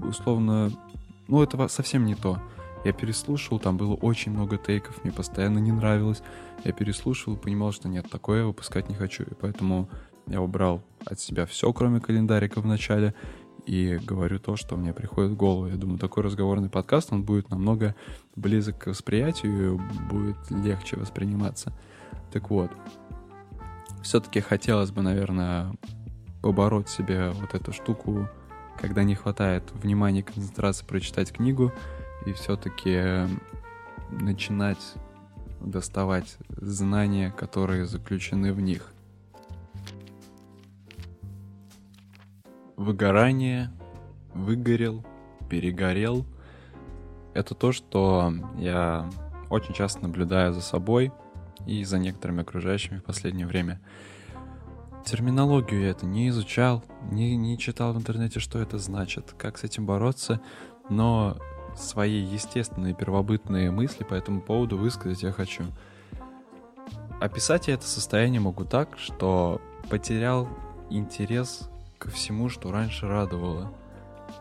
условно... 0.00 0.70
Ну, 1.26 1.42
это 1.42 1.68
совсем 1.68 2.04
не 2.04 2.14
то. 2.14 2.38
Я 2.84 2.92
переслушал, 2.92 3.58
там 3.58 3.76
было 3.76 3.94
очень 3.94 4.32
много 4.32 4.56
тейков, 4.56 5.04
мне 5.04 5.12
постоянно 5.12 5.58
не 5.58 5.72
нравилось. 5.72 6.22
Я 6.64 6.72
переслушал 6.72 7.34
и 7.34 7.38
понимал, 7.38 7.72
что 7.72 7.88
нет, 7.88 8.08
такое 8.10 8.40
я 8.40 8.46
выпускать 8.46 8.88
не 8.88 8.94
хочу. 8.94 9.24
И 9.24 9.34
поэтому 9.34 9.88
я 10.26 10.40
убрал 10.40 10.82
от 11.04 11.20
себя 11.20 11.44
все, 11.44 11.72
кроме 11.72 12.00
календарика 12.00 12.60
в 12.60 12.66
начале, 12.66 13.14
и 13.66 13.98
говорю 14.02 14.38
то, 14.38 14.56
что 14.56 14.76
мне 14.76 14.92
приходит 14.92 15.32
в 15.32 15.36
голову. 15.36 15.66
Я 15.66 15.76
думаю, 15.76 15.98
такой 15.98 16.22
разговорный 16.22 16.70
подкаст, 16.70 17.12
он 17.12 17.22
будет 17.22 17.50
намного 17.50 17.94
близок 18.34 18.78
к 18.78 18.86
восприятию, 18.86 19.80
будет 20.10 20.36
легче 20.50 20.96
восприниматься. 20.96 21.72
Так 22.32 22.50
вот, 22.50 22.70
все-таки 24.02 24.40
хотелось 24.40 24.90
бы, 24.90 25.02
наверное, 25.02 25.74
побороть 26.42 26.88
себе 26.88 27.30
вот 27.30 27.54
эту 27.54 27.72
штуку, 27.72 28.28
когда 28.80 29.02
не 29.02 29.14
хватает 29.14 29.64
внимания 29.74 30.22
концентрации 30.22 30.86
прочитать 30.86 31.32
книгу, 31.32 31.72
и 32.26 32.32
все-таки 32.32 33.26
начинать 34.10 34.94
доставать 35.60 36.36
знания, 36.48 37.30
которые 37.30 37.86
заключены 37.86 38.52
в 38.52 38.60
них. 38.60 38.92
Выгорание, 42.76 43.70
выгорел, 44.34 45.04
перегорел. 45.48 46.24
Это 47.34 47.54
то, 47.54 47.72
что 47.72 48.32
я 48.56 49.08
очень 49.50 49.74
часто 49.74 50.00
наблюдаю 50.02 50.52
за 50.52 50.62
собой 50.62 51.12
и 51.66 51.84
за 51.84 51.98
некоторыми 51.98 52.42
окружающими 52.42 52.98
в 52.98 53.04
последнее 53.04 53.46
время. 53.46 53.80
Терминологию 55.04 55.82
я 55.82 55.90
это 55.90 56.06
не 56.06 56.28
изучал, 56.28 56.84
не, 57.10 57.36
не 57.36 57.58
читал 57.58 57.92
в 57.92 57.98
интернете, 57.98 58.38
что 58.38 58.58
это 58.58 58.78
значит, 58.78 59.34
как 59.36 59.58
с 59.58 59.64
этим 59.64 59.86
бороться, 59.86 60.40
но 60.88 61.36
свои 61.76 62.20
естественные 62.20 62.94
первобытные 62.94 63.70
мысли 63.70 64.04
по 64.04 64.14
этому 64.14 64.40
поводу 64.40 64.76
высказать 64.76 65.22
я 65.22 65.32
хочу. 65.32 65.64
Описать 67.20 67.68
я 67.68 67.74
это 67.74 67.86
состояние 67.86 68.40
могу 68.40 68.64
так, 68.64 68.98
что 68.98 69.60
потерял 69.88 70.48
интерес 70.88 71.68
ко 71.98 72.10
всему, 72.10 72.48
что 72.48 72.72
раньше 72.72 73.06
радовало. 73.06 73.72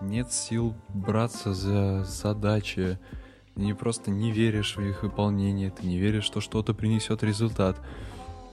Нет 0.02 0.32
сил 0.32 0.76
браться 0.90 1.54
за 1.54 2.04
задачи, 2.04 3.00
не 3.56 3.74
просто 3.74 4.12
не 4.12 4.32
веришь 4.32 4.78
в 4.78 4.82
их 4.82 5.04
выполнение, 5.04 5.72
ты 5.72 5.86
не 5.86 5.98
веришь, 5.98 6.24
что 6.24 6.40
что-то 6.40 6.74
принесет 6.74 7.24
результат. 7.24 7.76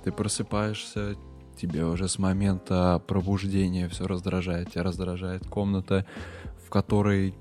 Ты 0.02 0.10
просыпаешься, 0.10 1.16
тебе 1.56 1.84
уже 1.84 2.08
с 2.08 2.18
момента 2.18 3.00
пробуждения 3.06 3.88
все 3.88 4.06
раздражает. 4.06 4.72
Тебя 4.72 4.82
раздражает 4.82 5.46
комната, 5.46 6.06
в 6.64 6.70
которой 6.70 7.34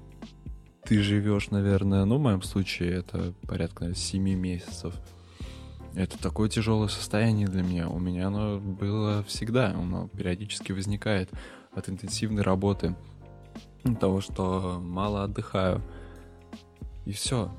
ты 0.86 1.02
живешь, 1.02 1.50
наверное, 1.50 2.06
ну, 2.06 2.18
в 2.18 2.22
моем 2.22 2.44
случае 2.44 2.92
это 2.94 3.34
порядка 3.48 3.96
7 3.96 4.22
месяцев. 4.22 4.94
Это 5.96 6.22
такое 6.22 6.50
тяжелое 6.50 6.90
состояние 6.90 7.48
для 7.48 7.64
меня. 7.64 7.90
У 7.90 8.00
меня 8.00 8.28
оно 8.28 8.60
было 8.60 9.24
всегда, 9.24 9.68
оно 9.72 10.10
периодически 10.10 10.72
возникает 10.74 11.30
от 11.74 11.90
интенсивной 11.90 12.44
работы, 12.44 12.96
от 13.84 14.00
того, 14.00 14.22
что 14.22 14.80
мало 14.82 15.24
отдыхаю. 15.24 15.82
И 17.06 17.14
все. 17.14 17.52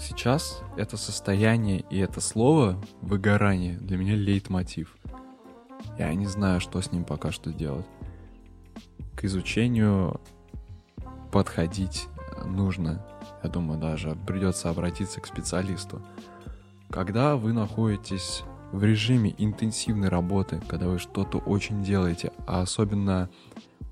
Сейчас 0.00 0.62
это 0.76 0.96
состояние 0.96 1.84
и 1.90 1.98
это 1.98 2.20
слово 2.20 2.82
выгорание 3.02 3.78
для 3.78 3.96
меня 3.96 4.14
лейтмотив. 4.14 4.96
Я 5.98 6.14
не 6.14 6.26
знаю, 6.26 6.60
что 6.60 6.80
с 6.80 6.92
ним 6.92 7.04
пока 7.04 7.32
что 7.32 7.52
делать. 7.52 7.86
К 9.16 9.24
изучению 9.24 10.20
подходить 11.32 12.06
нужно, 12.44 13.04
я 13.42 13.50
думаю, 13.50 13.80
даже 13.80 14.16
придется 14.26 14.70
обратиться 14.70 15.20
к 15.20 15.26
специалисту. 15.26 16.00
Когда 16.90 17.36
вы 17.36 17.52
находитесь 17.52 18.42
в 18.72 18.82
режиме 18.82 19.34
интенсивной 19.36 20.08
работы, 20.08 20.60
когда 20.66 20.88
вы 20.88 20.98
что-то 20.98 21.38
очень 21.38 21.82
делаете, 21.82 22.32
а 22.46 22.62
особенно 22.62 23.28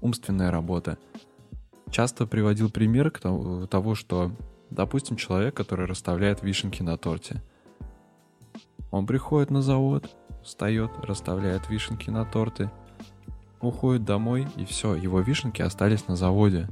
умственная 0.00 0.50
работа. 0.50 0.98
Часто 1.90 2.26
приводил 2.26 2.70
пример 2.70 3.10
к 3.10 3.18
того, 3.18 3.94
что, 3.94 4.32
допустим, 4.70 5.16
человек, 5.16 5.54
который 5.54 5.86
расставляет 5.86 6.42
вишенки 6.42 6.82
на 6.82 6.96
торте. 6.96 7.42
Он 8.90 9.06
приходит 9.06 9.50
на 9.50 9.60
завод, 9.60 10.10
встает, 10.42 10.90
расставляет 11.02 11.68
вишенки 11.68 12.10
на 12.10 12.24
торты, 12.24 12.70
уходит 13.60 14.04
домой, 14.04 14.48
и 14.56 14.64
все, 14.64 14.94
его 14.94 15.20
вишенки 15.20 15.60
остались 15.60 16.08
на 16.08 16.16
заводе. 16.16 16.68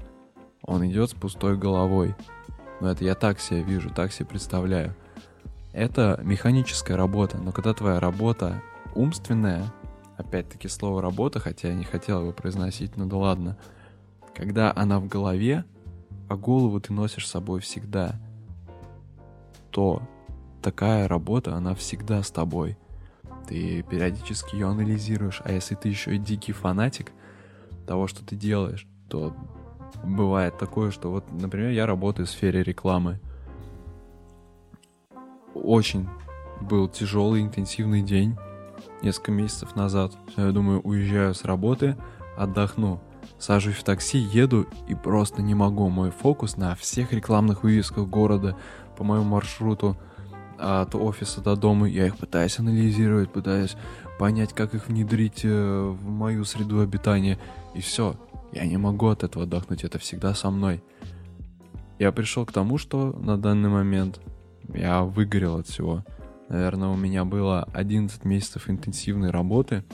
Он 0.62 0.86
идет 0.86 1.10
с 1.10 1.14
пустой 1.14 1.56
головой. 1.56 2.14
Но 2.80 2.90
это 2.90 3.04
я 3.04 3.14
так 3.14 3.40
себе 3.40 3.62
вижу, 3.62 3.90
так 3.90 4.12
себе 4.12 4.26
представляю. 4.26 4.94
Это 5.72 6.20
механическая 6.22 6.96
работа, 6.96 7.38
но 7.38 7.52
когда 7.52 7.74
твоя 7.74 8.00
работа 8.00 8.62
умственная, 8.94 9.72
опять-таки 10.16 10.68
слово 10.68 11.02
работа, 11.02 11.40
хотя 11.40 11.68
я 11.68 11.74
не 11.74 11.84
хотел 11.84 12.20
его 12.22 12.32
произносить, 12.32 12.96
но 12.96 13.06
да 13.06 13.16
ладно, 13.16 13.58
когда 14.34 14.72
она 14.74 14.98
в 15.00 15.06
голове, 15.06 15.64
а 16.28 16.36
голову 16.36 16.80
ты 16.80 16.92
носишь 16.92 17.26
с 17.26 17.30
собой 17.30 17.60
всегда, 17.60 18.20
то 19.70 20.02
такая 20.62 21.08
работа, 21.08 21.54
она 21.54 21.74
всегда 21.74 22.22
с 22.22 22.30
тобой. 22.30 22.76
Ты 23.46 23.82
периодически 23.82 24.56
ее 24.56 24.68
анализируешь, 24.68 25.40
а 25.44 25.52
если 25.52 25.74
ты 25.74 25.88
еще 25.88 26.16
и 26.16 26.18
дикий 26.18 26.52
фанатик 26.52 27.12
того, 27.86 28.06
что 28.06 28.24
ты 28.24 28.36
делаешь, 28.36 28.86
то 29.08 29.34
бывает 30.04 30.58
такое, 30.58 30.90
что 30.90 31.10
вот, 31.10 31.24
например, 31.32 31.70
я 31.70 31.86
работаю 31.86 32.26
в 32.26 32.30
сфере 32.30 32.62
рекламы. 32.62 33.20
Очень 35.54 36.08
был 36.60 36.88
тяжелый, 36.88 37.42
интенсивный 37.42 38.02
день 38.02 38.36
несколько 39.02 39.32
месяцев 39.32 39.76
назад. 39.76 40.12
Я 40.36 40.50
думаю, 40.50 40.80
уезжаю 40.80 41.34
с 41.34 41.44
работы, 41.44 41.96
отдохну. 42.36 43.00
Сажусь 43.38 43.76
в 43.76 43.84
такси, 43.84 44.18
еду 44.18 44.66
и 44.88 44.94
просто 44.94 45.42
не 45.42 45.54
могу. 45.54 45.88
Мой 45.88 46.10
фокус 46.10 46.56
на 46.56 46.74
всех 46.74 47.12
рекламных 47.12 47.62
вывесках 47.62 48.08
города 48.08 48.56
по 48.96 49.04
моему 49.04 49.24
маршруту 49.24 49.96
от 50.58 50.94
офиса 50.94 51.40
до 51.40 51.54
дома. 51.54 51.88
Я 51.88 52.06
их 52.06 52.16
пытаюсь 52.16 52.58
анализировать, 52.58 53.30
пытаюсь 53.30 53.76
понять, 54.18 54.52
как 54.52 54.74
их 54.74 54.88
внедрить 54.88 55.44
э, 55.44 55.48
в 55.48 56.08
мою 56.08 56.44
среду 56.44 56.80
обитания. 56.80 57.38
И 57.74 57.80
все. 57.80 58.16
Я 58.52 58.66
не 58.66 58.76
могу 58.76 59.08
от 59.08 59.24
этого 59.24 59.44
отдохнуть, 59.44 59.84
это 59.84 59.98
всегда 59.98 60.34
со 60.34 60.50
мной. 60.50 60.82
Я 61.98 62.12
пришел 62.12 62.46
к 62.46 62.52
тому, 62.52 62.78
что 62.78 63.12
на 63.12 63.36
данный 63.36 63.68
момент 63.68 64.20
я 64.72 65.02
выгорел 65.02 65.56
от 65.56 65.66
всего. 65.66 66.04
Наверное, 66.48 66.88
у 66.88 66.96
меня 66.96 67.24
было 67.24 67.68
11 67.72 68.24
месяцев 68.24 68.70
интенсивной 68.70 69.30
работы 69.30 69.84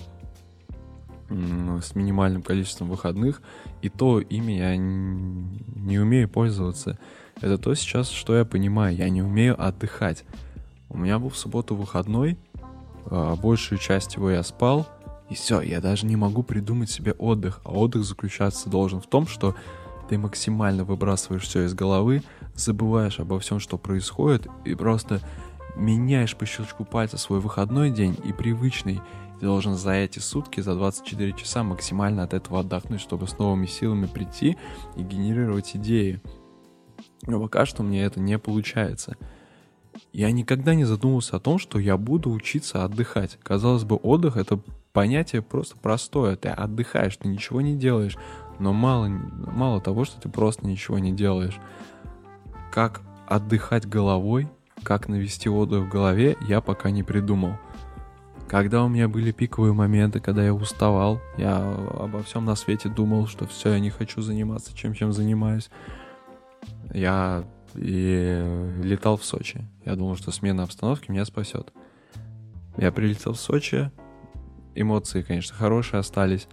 с 1.28 1.94
минимальным 1.94 2.42
количеством 2.42 2.88
выходных, 2.90 3.42
и 3.82 3.88
то 3.88 4.20
ими 4.20 4.52
я 4.52 4.76
не 4.76 5.99
умею 5.99 6.28
пользоваться. 6.28 6.99
Это 7.40 7.58
то 7.58 7.75
сейчас, 7.75 8.11
что 8.11 8.37
я 8.37 8.44
понимаю, 8.44 8.94
я 8.94 9.08
не 9.08 9.23
умею 9.23 9.61
отдыхать. 9.61 10.25
У 10.88 10.99
меня 10.99 11.18
был 11.18 11.30
в 11.30 11.37
субботу 11.37 11.75
выходной, 11.75 12.38
а, 13.06 13.34
большую 13.37 13.78
часть 13.78 14.14
его 14.16 14.30
я 14.30 14.42
спал, 14.42 14.87
и 15.34 15.36
все, 15.36 15.60
я 15.60 15.80
даже 15.80 16.06
не 16.06 16.14
могу 16.14 16.44
придумать 16.44 16.90
себе 16.90 17.12
отдых. 17.12 17.60
А 17.64 17.72
отдых 17.72 18.04
заключаться 18.04 18.70
должен 18.70 19.00
в 19.00 19.08
том, 19.08 19.26
что 19.26 19.56
ты 20.08 20.16
максимально 20.16 20.84
выбрасываешь 20.84 21.42
все 21.42 21.64
из 21.64 21.74
головы, 21.74 22.22
забываешь 22.54 23.18
обо 23.18 23.40
всем, 23.40 23.58
что 23.58 23.76
происходит, 23.76 24.46
и 24.64 24.76
просто 24.76 25.20
меняешь 25.74 26.36
по 26.36 26.46
щелчку 26.46 26.84
пальца 26.84 27.18
свой 27.18 27.40
выходной 27.40 27.90
день 27.90 28.16
и 28.24 28.32
привычный. 28.32 29.00
Ты 29.40 29.46
должен 29.46 29.74
за 29.74 29.90
эти 29.94 30.20
сутки, 30.20 30.61
за 30.61 30.76
24 30.76 31.32
часа 31.32 31.64
максимально 31.64 32.22
от 32.22 32.32
этого 32.32 32.61
отдохнуть, 32.61 33.00
чтобы 33.00 33.26
с 33.26 33.37
новыми 33.37 33.66
силами 33.66 34.06
прийти 34.06 34.56
и 34.96 35.02
генерировать 35.02 35.74
идеи. 35.74 36.22
Но 37.26 37.40
пока 37.40 37.66
что 37.66 37.82
мне 37.82 38.04
это 38.04 38.20
не 38.20 38.38
получается. 38.38 39.16
Я 40.12 40.30
никогда 40.30 40.76
не 40.76 40.85
задумывался 40.85 41.37
о 41.37 41.40
том, 41.40 41.59
что 41.59 41.80
я 41.80 41.96
буду 41.96 42.30
учиться 42.30 42.85
отдыхать. 42.85 43.37
Казалось 43.42 43.82
бы, 43.82 43.96
отдых 43.96 44.37
это 44.37 44.61
понятие 44.94 45.42
просто 45.42 45.76
простое. 45.76 46.37
Ты 46.37 46.48
отдыхаешь, 46.48 47.16
ты 47.18 47.28
ничего 47.28 47.61
не 47.61 47.76
делаешь. 47.76 48.16
Но 48.59 48.72
мало, 48.72 49.09
мало 49.09 49.80
того, 49.83 50.07
что 50.07 50.18
ты 50.18 50.30
просто 50.30 50.66
ничего 50.66 50.98
не 50.98 51.12
делаешь. 51.12 51.59
Как 52.72 53.02
отдыхать 53.26 53.87
головой, 53.87 54.48
как 54.83 55.09
навести 55.09 55.50
отдых 55.50 55.85
в 55.85 55.88
голове, 55.90 56.37
я 56.48 56.61
пока 56.61 56.90
не 56.90 57.02
придумал. 57.02 57.59
Когда 58.48 58.85
у 58.85 58.88
меня 58.88 59.09
были 59.09 59.33
пиковые 59.33 59.72
моменты, 59.72 60.20
когда 60.20 60.44
я 60.44 60.54
уставал, 60.54 61.20
я 61.37 61.57
обо 61.57 62.22
всем 62.22 62.44
на 62.44 62.54
свете 62.54 62.88
думал, 62.88 63.26
что 63.26 63.46
все, 63.46 63.72
я 63.72 63.80
не 63.80 63.90
хочу 63.90 64.22
заниматься 64.22 64.76
чем, 64.76 64.94
чем 64.94 65.12
занимаюсь. 65.12 65.70
Я 66.92 67.44
и 67.74 68.78
летал 68.83 69.16
в 69.16 69.24
Сочи. 69.24 69.66
Я 69.85 69.96
думал, 69.96 70.14
что 70.16 70.30
смена 70.30 70.62
обстановки 70.62 71.11
меня 71.11 71.24
спасет. 71.24 71.72
Я 72.76 72.92
прилетел 72.92 73.33
в 73.33 73.40
Сочи, 73.40 73.90
эмоции, 74.74 75.22
конечно, 75.22 75.56
хорошие 75.56 76.00
остались, 76.00 76.48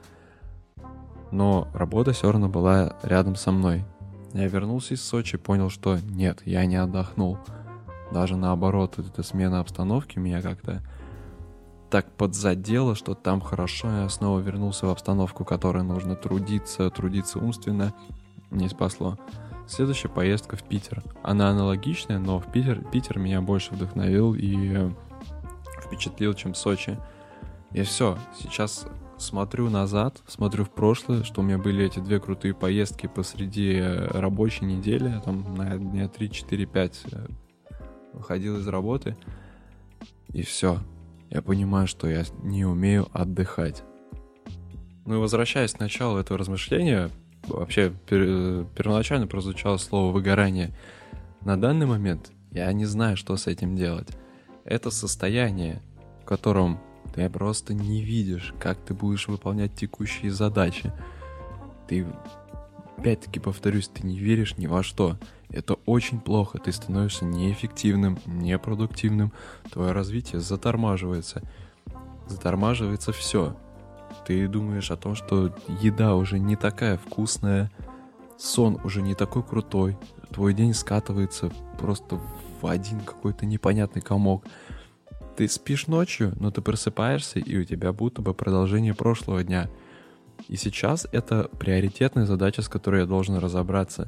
но 1.31 1.67
работа 1.73 2.11
все 2.11 2.31
равно 2.31 2.49
была 2.49 2.97
рядом 3.03 3.35
со 3.35 3.51
мной. 3.51 3.85
Я 4.33 4.47
вернулся 4.47 4.93
из 4.93 5.01
Сочи 5.03 5.37
понял, 5.37 5.69
что 5.69 5.97
нет, 5.99 6.41
я 6.45 6.65
не 6.65 6.75
отдохнул. 6.75 7.37
Даже 8.11 8.35
наоборот, 8.35 8.99
эта 8.99 9.23
смена 9.23 9.59
обстановки 9.59 10.19
меня 10.19 10.41
как-то 10.41 10.81
так 11.89 12.09
подзадело, 12.13 12.95
что 12.95 13.15
там 13.15 13.41
хорошо, 13.41 13.89
я 13.89 14.09
снова 14.09 14.39
вернулся 14.39 14.87
в 14.87 14.89
обстановку, 14.89 15.43
которой 15.43 15.83
нужно 15.83 16.15
трудиться, 16.15 16.89
трудиться 16.89 17.39
умственно. 17.39 17.93
Не 18.49 18.69
спасло. 18.69 19.17
Следующая 19.67 20.09
поездка 20.09 20.57
в 20.57 20.63
Питер. 20.63 21.03
Она 21.23 21.49
аналогичная, 21.49 22.19
но 22.19 22.39
в 22.39 22.51
Питер, 22.51 22.83
Питер 22.91 23.19
меня 23.19 23.41
больше 23.41 23.73
вдохновил 23.73 24.33
и 24.33 24.89
впечатлил, 25.85 26.33
чем 26.33 26.53
Сочи. 26.53 26.97
И 27.73 27.83
все, 27.83 28.17
сейчас 28.37 28.85
смотрю 29.17 29.69
назад, 29.69 30.21
смотрю 30.27 30.65
в 30.65 30.71
прошлое, 30.71 31.23
что 31.23 31.41
у 31.41 31.43
меня 31.43 31.57
были 31.57 31.85
эти 31.85 31.99
две 31.99 32.19
крутые 32.19 32.53
поездки 32.53 33.07
посреди 33.07 33.75
э, 33.75 34.07
рабочей 34.07 34.65
недели, 34.65 35.21
там 35.23 35.55
на 35.55 35.77
дня 35.77 36.07
3, 36.09 36.31
4, 36.31 36.65
5 36.65 37.05
выходил 38.13 38.57
из 38.57 38.67
работы, 38.67 39.15
и 40.33 40.41
все. 40.41 40.79
Я 41.29 41.41
понимаю, 41.41 41.87
что 41.87 42.09
я 42.09 42.23
не 42.43 42.65
умею 42.65 43.07
отдыхать. 43.13 43.83
Ну 45.05 45.15
и 45.15 45.17
возвращаясь 45.17 45.73
к 45.73 45.79
началу 45.79 46.17
этого 46.17 46.37
размышления, 46.37 47.09
вообще 47.47 47.93
пер, 48.07 48.65
первоначально 48.75 49.27
прозвучало 49.27 49.77
слово 49.77 50.11
выгорание. 50.11 50.75
На 51.45 51.59
данный 51.59 51.85
момент 51.85 52.31
я 52.51 52.71
не 52.73 52.85
знаю, 52.85 53.15
что 53.15 53.37
с 53.37 53.47
этим 53.47 53.75
делать. 53.75 54.09
Это 54.65 54.91
состояние, 54.91 55.81
в 56.21 56.25
котором 56.25 56.79
ты 57.13 57.29
просто 57.29 57.73
не 57.73 58.01
видишь, 58.01 58.53
как 58.59 58.77
ты 58.79 58.93
будешь 58.93 59.27
выполнять 59.27 59.75
текущие 59.75 60.31
задачи. 60.31 60.91
Ты, 61.87 62.05
опять-таки 62.97 63.39
повторюсь, 63.39 63.87
ты 63.89 64.05
не 64.05 64.17
веришь 64.17 64.57
ни 64.57 64.67
во 64.67 64.83
что. 64.83 65.17
Это 65.49 65.73
очень 65.85 66.21
плохо, 66.21 66.57
ты 66.59 66.71
становишься 66.71 67.25
неэффективным, 67.25 68.17
непродуктивным, 68.25 69.33
твое 69.71 69.91
развитие 69.91 70.39
затормаживается. 70.39 71.41
Затормаживается 72.27 73.11
все. 73.11 73.57
Ты 74.25 74.47
думаешь 74.47 74.91
о 74.91 74.97
том, 74.97 75.15
что 75.15 75.53
еда 75.81 76.15
уже 76.15 76.39
не 76.39 76.55
такая 76.55 76.97
вкусная, 76.97 77.69
сон 78.37 78.79
уже 78.83 79.01
не 79.01 79.15
такой 79.15 79.43
крутой, 79.43 79.97
твой 80.31 80.53
день 80.53 80.73
скатывается 80.73 81.51
просто 81.77 82.19
в 82.61 82.67
один 82.67 83.01
какой-то 83.01 83.45
непонятный 83.45 84.01
комок. 84.01 84.45
Ты 85.41 85.47
спишь 85.47 85.87
ночью, 85.87 86.33
но 86.39 86.51
ты 86.51 86.61
просыпаешься, 86.61 87.39
и 87.39 87.57
у 87.57 87.63
тебя 87.63 87.91
будто 87.93 88.21
бы 88.21 88.35
продолжение 88.35 88.93
прошлого 88.93 89.43
дня. 89.43 89.71
И 90.47 90.55
сейчас 90.55 91.07
это 91.11 91.49
приоритетная 91.57 92.27
задача, 92.27 92.61
с 92.61 92.69
которой 92.69 93.01
я 93.01 93.07
должен 93.07 93.37
разобраться. 93.37 94.07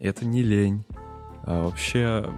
Это 0.00 0.26
не 0.26 0.42
лень. 0.42 0.84
А 1.44 1.62
вообще, 1.62 2.28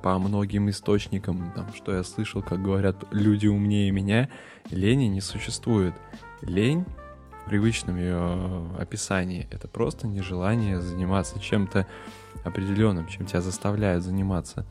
по 0.00 0.16
многим 0.20 0.70
источникам, 0.70 1.52
там, 1.56 1.74
что 1.74 1.92
я 1.92 2.04
слышал, 2.04 2.40
как 2.40 2.62
говорят 2.62 3.04
люди 3.10 3.48
умнее 3.48 3.90
меня, 3.90 4.28
лени 4.70 5.06
не 5.06 5.20
существует. 5.20 5.94
Лень 6.40 6.84
в 7.44 7.48
привычном 7.48 7.96
ее 7.96 8.64
описании 8.78 9.48
это 9.50 9.66
просто 9.66 10.06
нежелание 10.06 10.80
заниматься 10.80 11.40
чем-то 11.40 11.88
определенным, 12.44 13.08
чем 13.08 13.26
тебя 13.26 13.40
заставляют 13.40 14.04
заниматься. 14.04 14.64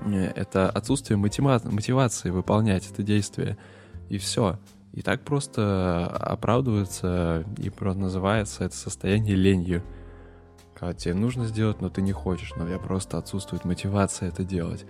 Э, 0.00 0.32
это 0.34 0.70
отсутствие 0.70 1.18
мотива- 1.18 1.60
мотивации 1.70 2.30
выполнять 2.30 2.90
это 2.90 3.02
действие. 3.02 3.56
И 4.08 4.18
все. 4.18 4.58
И 4.92 5.02
так 5.02 5.22
просто 5.22 6.06
оправдывается 6.06 7.44
и 7.58 7.68
просто 7.68 8.00
называется 8.00 8.64
это 8.64 8.74
состояние 8.74 9.36
ленью. 9.36 9.82
Когда 10.74 10.94
тебе 10.94 11.14
нужно 11.14 11.46
сделать, 11.46 11.80
но 11.80 11.90
ты 11.90 12.02
не 12.02 12.12
хочешь, 12.12 12.54
но 12.56 12.66
тебя 12.66 12.78
просто 12.78 13.18
отсутствует 13.18 13.64
мотивация 13.64 14.28
это 14.28 14.44
делать. 14.44 14.86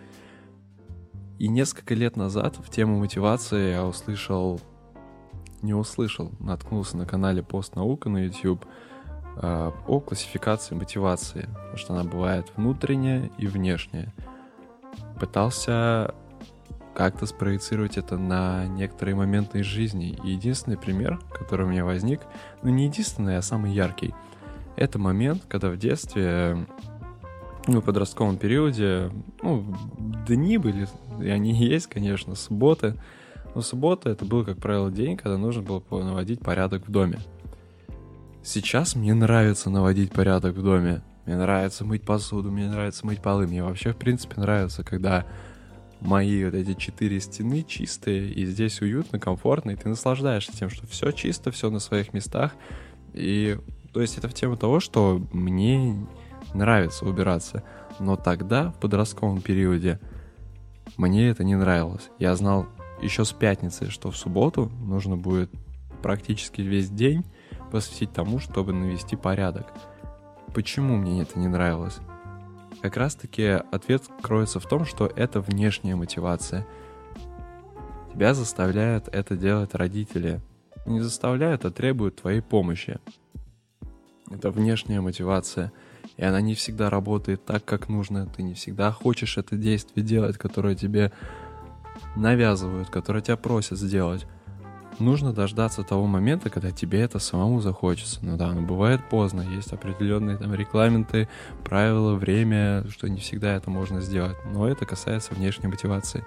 И 1.38 1.48
несколько 1.48 1.94
лет 1.94 2.16
назад 2.16 2.56
в 2.56 2.70
тему 2.70 2.98
мотивации 2.98 3.72
я 3.72 3.84
услышал, 3.84 4.60
не 5.60 5.74
услышал, 5.74 6.32
наткнулся 6.40 6.96
на 6.96 7.04
канале 7.04 7.42
Постнаука 7.42 8.08
на 8.08 8.24
YouTube 8.24 8.64
э, 9.36 9.70
о 9.86 10.00
классификации 10.00 10.74
мотивации, 10.74 11.48
потому 11.52 11.76
что 11.76 11.94
она 11.94 12.04
бывает 12.04 12.52
внутренняя 12.56 13.30
и 13.38 13.46
внешняя. 13.46 14.14
Пытался 15.18 16.14
как-то 16.94 17.26
спроецировать 17.26 17.98
это 17.98 18.16
на 18.16 18.66
некоторые 18.66 19.14
моменты 19.14 19.60
из 19.60 19.66
жизни. 19.66 20.18
И 20.24 20.30
единственный 20.30 20.78
пример, 20.78 21.20
который 21.38 21.66
у 21.66 21.68
меня 21.68 21.84
возник, 21.84 22.20
ну 22.62 22.70
не 22.70 22.86
единственный, 22.86 23.36
а 23.36 23.42
самый 23.42 23.72
яркий, 23.72 24.14
это 24.76 24.98
момент, 24.98 25.42
когда 25.48 25.70
в 25.70 25.76
детстве, 25.76 26.66
ну, 27.66 27.80
в 27.80 27.84
подростковом 27.84 28.36
периоде, 28.36 29.10
ну, 29.42 29.74
дни 30.26 30.58
были, 30.58 30.88
и 31.20 31.28
они 31.28 31.52
есть, 31.66 31.86
конечно, 31.86 32.34
субботы, 32.34 32.94
но 33.54 33.62
суббота 33.62 34.10
это 34.10 34.24
был, 34.24 34.44
как 34.44 34.58
правило, 34.58 34.90
день, 34.90 35.16
когда 35.16 35.38
нужно 35.38 35.62
было 35.62 35.82
наводить 35.90 36.40
порядок 36.40 36.86
в 36.86 36.90
доме. 36.90 37.18
Сейчас 38.42 38.94
мне 38.94 39.12
нравится 39.12 39.70
наводить 39.70 40.12
порядок 40.12 40.54
в 40.56 40.62
доме. 40.62 41.02
Мне 41.26 41.36
нравится 41.36 41.84
мыть 41.84 42.02
посуду, 42.02 42.50
мне 42.50 42.68
нравится 42.68 43.04
мыть 43.04 43.20
полы. 43.20 43.46
Мне 43.46 43.62
вообще, 43.62 43.92
в 43.92 43.96
принципе, 43.96 44.40
нравится, 44.40 44.84
когда 44.84 45.26
мои 46.00 46.44
вот 46.44 46.54
эти 46.54 46.74
четыре 46.74 47.20
стены 47.20 47.62
чистые, 47.62 48.30
и 48.30 48.46
здесь 48.46 48.80
уютно, 48.80 49.18
комфортно, 49.18 49.72
и 49.72 49.76
ты 49.76 49.88
наслаждаешься 49.88 50.56
тем, 50.56 50.70
что 50.70 50.86
все 50.86 51.10
чисто, 51.10 51.50
все 51.50 51.70
на 51.70 51.80
своих 51.80 52.12
местах. 52.12 52.52
И 53.12 53.58
то 53.92 54.00
есть 54.00 54.18
это 54.18 54.28
в 54.28 54.34
тему 54.34 54.56
того, 54.56 54.78
что 54.78 55.20
мне 55.32 56.06
нравится 56.54 57.06
убираться. 57.06 57.64
Но 57.98 58.16
тогда, 58.16 58.70
в 58.70 58.78
подростковом 58.78 59.40
периоде, 59.40 59.98
мне 60.96 61.28
это 61.28 61.44
не 61.44 61.54
нравилось. 61.56 62.10
Я 62.18 62.36
знал 62.36 62.66
еще 63.02 63.24
с 63.24 63.32
пятницы, 63.32 63.90
что 63.90 64.10
в 64.10 64.16
субботу 64.16 64.70
нужно 64.80 65.16
будет 65.16 65.50
практически 66.02 66.60
весь 66.60 66.90
день 66.90 67.24
посвятить 67.72 68.12
тому, 68.12 68.38
чтобы 68.38 68.72
навести 68.72 69.16
порядок. 69.16 69.72
Почему 70.56 70.96
мне 70.96 71.20
это 71.20 71.38
не 71.38 71.48
нравилось? 71.48 71.98
Как 72.80 72.96
раз-таки 72.96 73.44
ответ 73.44 74.04
кроется 74.22 74.58
в 74.58 74.66
том, 74.66 74.86
что 74.86 75.06
это 75.06 75.42
внешняя 75.42 75.96
мотивация. 75.96 76.66
Тебя 78.10 78.32
заставляют 78.32 79.06
это 79.08 79.36
делать 79.36 79.74
родители. 79.74 80.40
Не 80.86 81.00
заставляют, 81.00 81.66
а 81.66 81.70
требуют 81.70 82.22
твоей 82.22 82.40
помощи. 82.40 82.98
Это 84.30 84.50
внешняя 84.50 85.02
мотивация. 85.02 85.72
И 86.16 86.24
она 86.24 86.40
не 86.40 86.54
всегда 86.54 86.88
работает 86.88 87.44
так, 87.44 87.62
как 87.66 87.90
нужно. 87.90 88.26
Ты 88.26 88.42
не 88.42 88.54
всегда 88.54 88.92
хочешь 88.92 89.36
это 89.36 89.56
действие 89.56 90.06
делать, 90.06 90.38
которое 90.38 90.74
тебе 90.74 91.12
навязывают, 92.16 92.88
которое 92.88 93.20
тебя 93.20 93.36
просят 93.36 93.78
сделать 93.78 94.26
нужно 94.98 95.32
дождаться 95.32 95.82
того 95.82 96.06
момента, 96.06 96.50
когда 96.50 96.70
тебе 96.70 97.00
это 97.00 97.18
самому 97.18 97.60
захочется. 97.60 98.18
Ну 98.22 98.36
да, 98.36 98.52
но 98.52 98.62
бывает 98.62 99.00
поздно, 99.08 99.42
есть 99.42 99.72
определенные 99.72 100.36
там 100.36 100.54
регламенты, 100.54 101.28
правила, 101.64 102.14
время, 102.14 102.84
что 102.90 103.08
не 103.08 103.20
всегда 103.20 103.54
это 103.54 103.70
можно 103.70 104.00
сделать. 104.00 104.36
Но 104.52 104.68
это 104.68 104.86
касается 104.86 105.34
внешней 105.34 105.68
мотивации. 105.68 106.24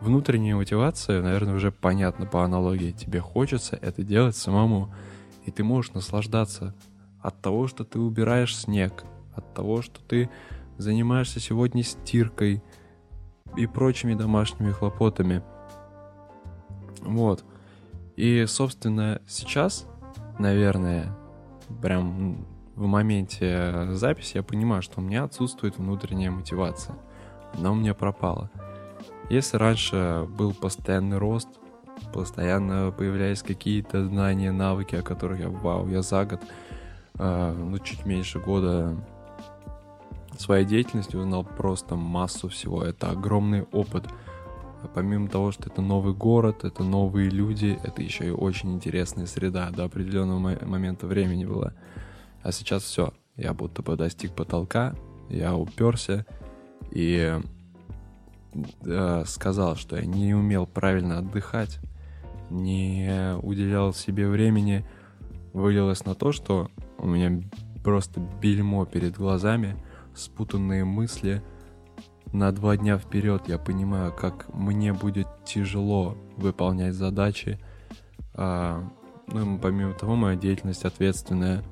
Внутренняя 0.00 0.56
мотивация, 0.56 1.22
наверное, 1.22 1.54
уже 1.54 1.70
понятно 1.70 2.26
по 2.26 2.44
аналогии. 2.44 2.92
Тебе 2.92 3.20
хочется 3.20 3.78
это 3.80 4.02
делать 4.02 4.36
самому. 4.36 4.94
И 5.44 5.50
ты 5.50 5.62
можешь 5.62 5.92
наслаждаться 5.92 6.74
от 7.20 7.40
того, 7.42 7.66
что 7.66 7.84
ты 7.84 7.98
убираешь 7.98 8.56
снег, 8.56 9.04
от 9.34 9.52
того, 9.54 9.82
что 9.82 10.00
ты 10.00 10.30
занимаешься 10.78 11.40
сегодня 11.40 11.82
стиркой 11.82 12.62
и 13.56 13.66
прочими 13.66 14.14
домашними 14.14 14.70
хлопотами. 14.70 15.42
Вот. 17.02 17.44
И, 18.16 18.44
собственно, 18.46 19.20
сейчас, 19.26 19.86
наверное, 20.38 21.16
прям 21.82 22.46
в 22.74 22.86
моменте 22.86 23.88
записи 23.92 24.36
я 24.36 24.42
понимаю, 24.42 24.82
что 24.82 25.00
у 25.00 25.02
меня 25.02 25.24
отсутствует 25.24 25.78
внутренняя 25.78 26.30
мотивация. 26.30 26.96
Она 27.54 27.72
у 27.72 27.74
меня 27.74 27.94
пропала. 27.94 28.50
Если 29.28 29.56
раньше 29.56 30.26
был 30.28 30.52
постоянный 30.54 31.18
рост, 31.18 31.48
постоянно 32.12 32.90
появлялись 32.90 33.42
какие-то 33.42 34.04
знания, 34.04 34.52
навыки, 34.52 34.96
о 34.96 35.02
которых 35.02 35.40
я, 35.40 35.48
вау, 35.48 35.88
я 35.88 36.02
за 36.02 36.24
год, 36.24 36.40
э, 37.18 37.54
ну, 37.56 37.78
чуть 37.78 38.06
меньше 38.06 38.40
года 38.40 38.96
своей 40.38 40.64
деятельности 40.64 41.16
узнал 41.16 41.44
просто 41.44 41.96
массу 41.96 42.48
всего. 42.48 42.82
Это 42.82 43.10
огромный 43.10 43.62
опыт– 43.72 44.06
помимо 44.88 45.28
того, 45.28 45.52
что 45.52 45.68
это 45.68 45.82
новый 45.82 46.14
город, 46.14 46.64
это 46.64 46.82
новые 46.82 47.30
люди, 47.30 47.78
это 47.84 48.02
еще 48.02 48.28
и 48.28 48.30
очень 48.30 48.72
интересная 48.72 49.26
среда. 49.26 49.70
До 49.70 49.84
определенного 49.84 50.64
момента 50.64 51.06
времени 51.06 51.44
была. 51.44 51.74
А 52.42 52.52
сейчас 52.52 52.82
все, 52.82 53.12
я 53.36 53.52
будто 53.52 53.82
бы 53.82 53.96
достиг 53.96 54.34
потолка, 54.34 54.94
я 55.28 55.54
уперся 55.54 56.24
и 56.90 57.38
э, 58.84 59.24
сказал, 59.26 59.76
что 59.76 59.96
я 59.96 60.06
не 60.06 60.34
умел 60.34 60.66
правильно 60.66 61.18
отдыхать, 61.18 61.78
не 62.48 63.36
уделял 63.42 63.92
себе 63.92 64.28
времени, 64.28 64.84
вылилось 65.52 66.04
на 66.04 66.14
то, 66.14 66.32
что 66.32 66.70
у 66.98 67.06
меня 67.06 67.42
просто 67.84 68.20
бельмо 68.40 68.86
перед 68.86 69.16
глазами, 69.16 69.76
спутанные 70.14 70.84
мысли— 70.84 71.42
на 72.32 72.52
два 72.52 72.76
дня 72.76 72.96
вперед 72.98 73.48
я 73.48 73.58
понимаю, 73.58 74.12
как 74.12 74.52
мне 74.54 74.92
будет 74.92 75.26
тяжело 75.44 76.16
выполнять 76.36 76.94
задачи. 76.94 77.58
А, 78.34 78.88
ну, 79.26 79.58
помимо 79.58 79.94
того, 79.94 80.14
моя 80.16 80.36
деятельность 80.36 80.84
ответственная. 80.84 81.64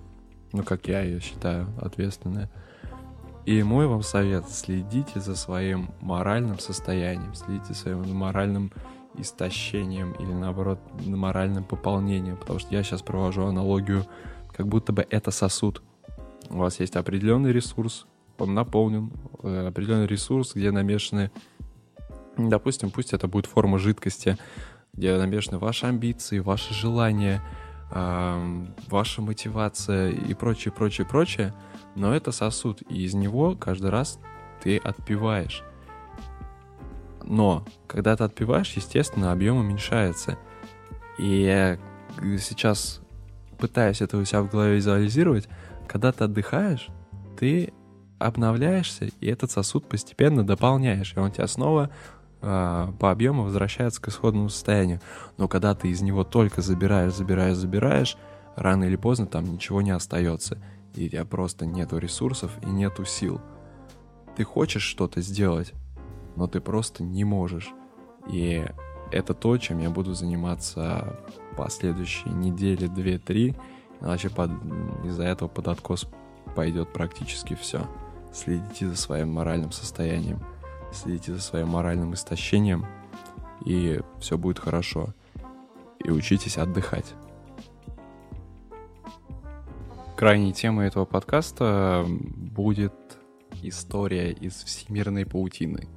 Ну, 0.52 0.62
как 0.62 0.88
я 0.88 1.02
ее 1.02 1.20
считаю, 1.20 1.68
ответственная. 1.80 2.50
И 3.46 3.62
мой 3.62 3.86
вам 3.86 4.02
совет, 4.02 4.48
следите 4.50 5.20
за 5.20 5.36
своим 5.36 5.90
моральным 6.00 6.58
состоянием, 6.58 7.34
следите 7.34 7.68
за 7.68 7.74
своим 7.74 8.16
моральным 8.16 8.72
истощением 9.16 10.12
или 10.12 10.32
наоборот 10.32 10.80
моральным 11.06 11.64
пополнением, 11.64 12.36
потому 12.36 12.58
что 12.58 12.74
я 12.74 12.82
сейчас 12.82 13.02
провожу 13.02 13.46
аналогию, 13.46 14.04
как 14.54 14.68
будто 14.68 14.92
бы 14.92 15.06
это 15.08 15.30
сосуд. 15.30 15.82
У 16.50 16.58
вас 16.58 16.80
есть 16.80 16.96
определенный 16.96 17.52
ресурс, 17.52 18.06
наполнен, 18.46 19.12
э, 19.42 19.66
определенный 19.68 20.06
ресурс, 20.06 20.54
где 20.54 20.70
намешаны, 20.70 21.30
допустим, 22.36 22.90
пусть 22.90 23.12
это 23.12 23.28
будет 23.28 23.46
форма 23.46 23.78
жидкости, 23.78 24.36
где 24.92 25.16
намешаны 25.16 25.58
ваши 25.58 25.86
амбиции, 25.86 26.38
ваши 26.38 26.74
желания, 26.74 27.42
ваша 27.90 29.22
мотивация 29.22 30.10
и 30.10 30.34
прочее, 30.34 30.72
прочее, 30.72 31.06
прочее, 31.06 31.54
но 31.94 32.14
это 32.14 32.32
сосуд, 32.32 32.82
и 32.90 33.04
из 33.04 33.14
него 33.14 33.56
каждый 33.56 33.90
раз 33.90 34.18
ты 34.62 34.76
отпиваешь. 34.76 35.62
Но, 37.24 37.64
когда 37.86 38.16
ты 38.16 38.24
отпиваешь, 38.24 38.72
естественно, 38.74 39.32
объем 39.32 39.56
уменьшается. 39.56 40.38
И 41.18 41.78
сейчас 42.38 43.00
пытаюсь 43.58 44.00
это 44.00 44.16
у 44.16 44.24
себя 44.24 44.42
в 44.42 44.50
голове 44.50 44.76
визуализировать, 44.76 45.48
когда 45.86 46.12
ты 46.12 46.24
отдыхаешь, 46.24 46.88
ты 47.38 47.72
обновляешься, 48.18 49.08
и 49.20 49.26
этот 49.26 49.50
сосуд 49.50 49.88
постепенно 49.88 50.46
дополняешь, 50.46 51.14
и 51.14 51.18
он 51.18 51.30
тебя 51.30 51.46
снова 51.46 51.90
э, 52.40 52.92
по 52.98 53.10
объему 53.10 53.44
возвращается 53.44 54.00
к 54.00 54.08
исходному 54.08 54.48
состоянию. 54.48 55.00
Но 55.36 55.48
когда 55.48 55.74
ты 55.74 55.88
из 55.88 56.02
него 56.02 56.24
только 56.24 56.62
забираешь, 56.62 57.14
забираешь, 57.14 57.56
забираешь, 57.56 58.16
рано 58.56 58.84
или 58.84 58.96
поздно 58.96 59.26
там 59.26 59.44
ничего 59.44 59.82
не 59.82 59.90
остается. 59.90 60.58
И 60.94 61.06
у 61.06 61.08
тебя 61.08 61.24
просто 61.24 61.66
нету 61.66 61.98
ресурсов 61.98 62.50
и 62.62 62.66
нету 62.66 63.04
сил. 63.04 63.40
Ты 64.36 64.44
хочешь 64.44 64.82
что-то 64.82 65.20
сделать, 65.20 65.72
но 66.36 66.46
ты 66.46 66.60
просто 66.60 67.02
не 67.02 67.24
можешь. 67.24 67.70
И 68.30 68.64
это 69.12 69.34
то, 69.34 69.56
чем 69.58 69.78
я 69.78 69.90
буду 69.90 70.14
заниматься 70.14 71.20
последующие 71.56 72.32
недели, 72.32 72.86
две-три. 72.86 73.56
Иначе 74.00 74.30
под... 74.30 74.50
из-за 75.04 75.24
этого 75.24 75.48
под 75.48 75.68
откос 75.68 76.06
пойдет 76.54 76.92
практически 76.92 77.54
все. 77.54 77.86
Следите 78.32 78.88
за 78.88 78.96
своим 78.96 79.32
моральным 79.32 79.72
состоянием, 79.72 80.40
следите 80.92 81.34
за 81.34 81.40
своим 81.40 81.68
моральным 81.68 82.14
истощением, 82.14 82.86
и 83.64 84.00
все 84.20 84.38
будет 84.38 84.58
хорошо. 84.58 85.14
И 85.98 86.10
учитесь 86.10 86.58
отдыхать. 86.58 87.14
Крайней 90.16 90.52
темой 90.52 90.86
этого 90.88 91.04
подкаста 91.04 92.04
будет 92.08 92.94
история 93.62 94.30
из 94.30 94.62
всемирной 94.62 95.26
паутины, 95.26 95.88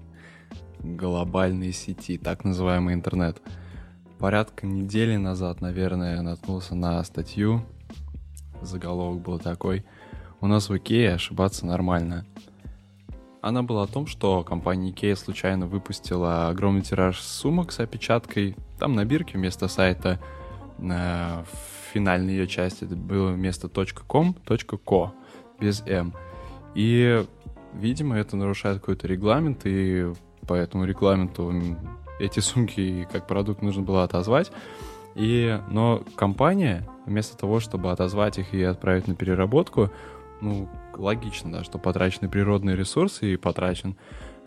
глобальной 0.80 1.72
сети, 1.72 2.18
так 2.18 2.44
называемый 2.44 2.94
интернет. 2.94 3.42
Порядка 4.20 4.68
недели 4.68 5.18
назад, 5.18 5.62
наверное, 5.62 6.22
наткнулся 6.22 6.76
на 6.76 7.04
статью, 7.04 7.64
заголовок 8.62 9.22
был 9.22 9.38
такой– 9.38 9.86
у 10.42 10.48
нас 10.48 10.70
в 10.70 10.76
Икее 10.76 11.14
ошибаться 11.14 11.66
нормально. 11.66 12.26
она 13.42 13.64
была 13.64 13.84
о 13.84 13.88
том, 13.88 14.08
что 14.08 14.44
компания 14.44 14.92
Ikea 14.92 15.16
случайно 15.16 15.68
выпустила 15.68 16.50
огромный 16.50 16.82
тираж 16.82 17.20
сумок 17.20 17.72
с 17.72 17.80
опечаткой. 17.80 18.56
Там 18.80 18.96
на 18.96 19.06
бирке 19.06 19.38
вместо 19.38 19.68
сайта 19.68 20.20
на 20.78 21.46
финальной 21.94 22.34
ее 22.34 22.48
части 22.48 22.86
было 22.86 23.32
вместо 23.32 23.68
.com 23.68 24.36
.co 24.46 25.12
без 25.60 25.82
m. 25.86 26.14
И, 26.74 27.24
видимо, 27.74 28.18
это 28.18 28.36
нарушает 28.36 28.80
какой-то 28.80 29.08
регламент, 29.08 29.62
и 29.66 30.12
по 30.48 30.54
этому 30.54 30.86
регламенту 30.86 31.54
эти 32.20 32.40
сумки 32.40 33.08
как 33.12 33.28
продукт 33.28 33.62
нужно 33.62 33.84
было 33.84 34.04
отозвать. 34.04 34.52
И, 35.14 35.60
но 35.70 36.04
компания, 36.16 36.88
вместо 37.06 37.38
того, 37.38 37.60
чтобы 37.60 37.92
отозвать 37.92 38.40
их 38.40 38.54
и 38.54 38.64
отправить 38.64 39.08
на 39.08 39.16
переработку, 39.16 39.92
ну, 40.42 40.70
логично, 40.96 41.52
да, 41.52 41.64
что 41.64 41.78
потрачены 41.78 42.30
природные 42.30 42.76
ресурсы 42.76 43.34
и 43.34 43.38
потрачен 43.38 43.96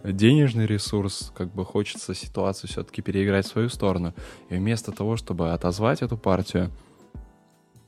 денежный 0.04 0.66
ресурс, 0.66 1.32
как 1.34 1.52
бы 1.52 1.64
хочется 1.64 2.14
ситуацию 2.14 2.68
все-таки 2.68 3.00
переиграть 3.00 3.46
в 3.46 3.50
свою 3.50 3.68
сторону. 3.68 4.12
И 4.50 4.56
вместо 4.56 4.92
того, 4.92 5.16
чтобы 5.16 5.52
отозвать 5.52 6.02
эту 6.02 6.18
партию, 6.18 6.70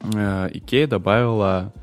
э, 0.00 0.48
Икея 0.54 0.86
добавила, 0.86 1.74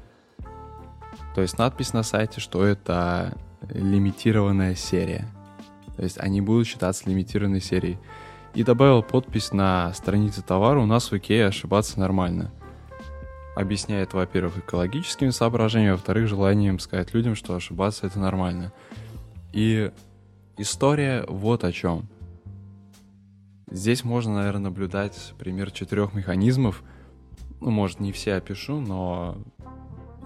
то 1.35 1.41
есть 1.41 1.57
надпись 1.57 1.93
на 1.93 2.03
сайте, 2.03 2.39
что 2.39 2.65
это 2.65 3.37
лимитированная 3.69 4.75
серия. 4.75 5.27
То 5.97 6.03
есть 6.03 6.17
они 6.19 6.41
будут 6.41 6.67
считаться 6.67 7.07
лимитированной 7.07 7.61
серией. 7.61 7.99
И 8.55 8.63
добавил 8.63 9.03
подпись 9.03 9.51
на 9.51 9.93
странице 9.93 10.41
товара, 10.41 10.79
у 10.79 10.85
нас 10.85 11.11
в 11.11 11.17
Икее 11.17 11.47
ошибаться 11.47 11.99
нормально– 11.99 12.51
объясняет, 13.55 14.13
во-первых, 14.13 14.57
экологическими 14.57 15.29
соображениями, 15.29 15.91
во-вторых, 15.91 16.27
желанием 16.27 16.79
сказать 16.79 17.13
людям, 17.13 17.35
что 17.35 17.55
ошибаться 17.55 18.07
это 18.07 18.19
нормально. 18.19 18.73
И 19.51 19.91
история 20.57 21.25
вот 21.27 21.63
о 21.63 21.71
чем. 21.71 22.07
Здесь 23.69 24.03
можно, 24.03 24.35
наверное, 24.35 24.65
наблюдать 24.65 25.33
пример 25.37 25.71
четырех 25.71 26.13
механизмов. 26.13 26.83
Ну, 27.59 27.71
может, 27.71 27.99
не 27.99 28.11
все 28.11 28.35
опишу, 28.35 28.79
но 28.79 29.37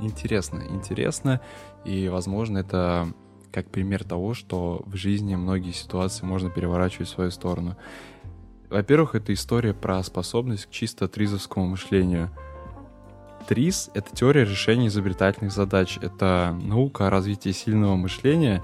интересно, 0.02 0.64
интересно. 0.70 1.42
И, 1.86 2.08
возможно, 2.08 2.58
это 2.60 3.08
как 3.52 3.70
пример 3.70 4.04
того, 4.04 4.34
что 4.34 4.84
в 4.86 4.96
жизни 4.96 5.36
многие 5.36 5.72
ситуации 5.72 6.26
можно 6.26 6.50
переворачивать 6.50 7.08
в 7.08 7.12
свою 7.12 7.32
сторону. 7.32 7.78
Во-первых, 8.70 9.16
это 9.16 9.34
история 9.34 9.74
про 9.74 10.04
способность 10.04 10.66
к 10.66 10.72
чисто 10.72 11.08
тризовскому 11.08 11.68
мышлению— 11.68 12.32
ТРИС— 13.48 13.92
это 13.94 14.14
теория 14.14 14.44
решения 14.44 14.88
изобретательных 14.88 15.54
задач. 15.54 15.98
Это 16.02 16.58
наука 16.62 17.08
о 17.08 17.10
развитии 17.10 17.52
сильного 17.52 17.96
мышления, 17.96 18.62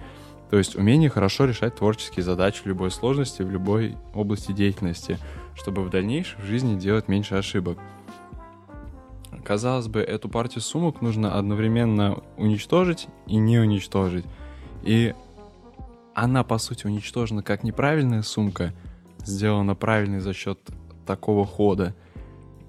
то 0.50 0.58
есть 0.58 0.76
умение 0.76 1.10
хорошо 1.10 1.46
решать 1.46 1.76
творческие 1.76 2.24
задачи 2.24 2.62
в 2.62 2.66
любой 2.66 2.92
сложности, 2.92 3.42
в 3.42 3.50
любой 3.50 3.96
области 4.14 4.52
деятельности, 4.52 5.18
чтобы 5.56 5.84
в 5.84 5.90
дальнейшем 5.90 6.42
в 6.42 6.46
жизни 6.46 6.78
делать 6.78 7.08
меньше 7.08 7.36
ошибок. 7.36 7.80
Казалось 9.44 9.88
бы, 9.88 10.02
эту 10.02 10.30
партию 10.30 10.62
сумок 10.62 11.02
нужно 11.02 11.38
одновременно 11.38 12.22
уничтожить 12.38 13.08
и 13.26 13.38
не 13.38 13.60
уничтожить. 13.60 14.26
И 14.84 15.16
она, 16.14 16.44
по 16.44 16.58
сути, 16.58 16.86
уничтожена 16.88 17.42
как 17.42 17.64
неправильная 17.64 18.22
сумка, 18.22 18.74
сделана 19.20 19.76
правильной 19.76 20.20
за 20.20 20.34
счет 20.34 20.60
такого 21.06 21.46
хода— 21.46 21.96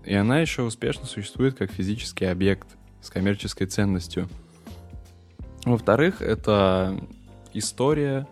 и 0.05 0.14
она 0.14 0.40
еще 0.40 0.62
успешно 0.62 1.07
существует 1.07 1.57
как 1.57 1.71
физический 1.73 2.27
объект 2.27 2.69
с 3.01 3.11
коммерческой 3.11 3.67
ценностью. 3.67 4.29
Во-вторых, 5.64 6.21
это 6.21 7.01
история 7.53 8.27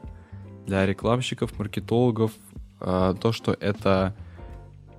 для 0.67 0.87
рекламщиков, 0.87 1.59
маркетологов, 1.59 2.33
а, 2.81 3.15
то, 3.15 3.33
что 3.33 3.57
это 3.59 4.15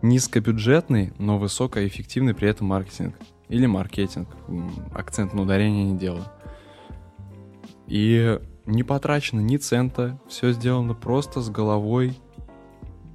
низкобюджетный, 0.01 1.13
но 1.17 1.37
высокоэффективный 1.37 2.33
при 2.33 2.49
этом 2.49 2.67
маркетинг. 2.67 3.15
Или 3.49 3.65
маркетинг. 3.65 4.27
Акцент 4.93 5.33
на 5.33 5.43
ударение 5.43 5.85
не 5.85 5.97
делаю. 5.97 6.25
И 7.87 8.39
не 8.65 8.83
потрачено 8.83 9.41
ни 9.41 9.57
цента, 9.57 10.19
все 10.27 10.51
сделано 10.51 10.93
просто 10.93 11.41
с 11.41 11.49
головой, 11.49 12.17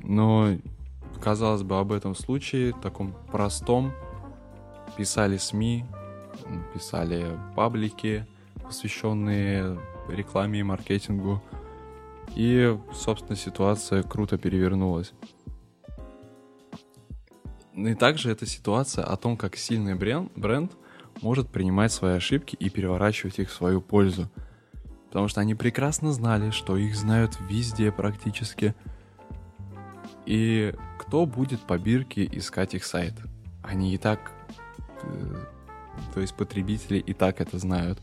но 0.03 0.57
казалось 1.19 1.63
бы, 1.63 1.79
об 1.79 1.93
этом 1.93 2.15
случае, 2.15 2.73
таком 2.73 3.15
простом, 3.31 3.93
писали 4.97 5.37
СМИ, 5.37 5.85
писали 6.75 7.39
паблики, 7.55 8.27
посвященные 8.65 9.79
рекламе 10.09 10.61
и 10.61 10.63
маркетингу. 10.63 11.43
И, 12.35 12.77
собственно, 12.93 13.37
ситуация 13.37 14.03
круто 14.03 14.39
перевернулась. 14.39 15.13
И 17.75 17.95
также 17.95 18.31
эта 18.31 18.45
ситуация 18.45 19.05
о 19.05 19.17
том, 19.17 19.37
как 19.37 19.57
сильный 19.57 19.95
бренд, 19.95 20.31
бренд 20.37 20.73
может 21.23 21.49
принимать 21.49 21.93
свои 21.93 22.17
ошибки 22.17 22.57
и 22.57 22.71
переворачивать 22.71 23.39
их 23.39 23.51
в 23.51 23.55
свою 23.55 23.81
пользу. 23.81 24.29
Потому 25.07 25.29
что 25.29 25.41
они 25.41 25.55
прекрасно 25.55 26.13
знали, 26.13 26.51
что 26.51 26.77
их 26.77 26.95
знают 26.97 27.39
везде 27.49 27.91
практически– 27.93 28.75
и 30.29 30.75
кто 30.99 31.25
будет 31.25 31.61
по 31.61 31.79
бирке 31.79 32.29
искать 32.31 32.75
их 32.75 32.85
сайт? 32.85 33.15
Они 33.63 33.95
и 33.95 33.97
так, 33.97 34.31
э, 35.03 35.35
то 36.13 36.21
есть 36.21 36.35
потребители 36.35 36.99
и 36.99 37.15
так 37.15 37.41
это 37.41 37.59
знают. 37.59 37.99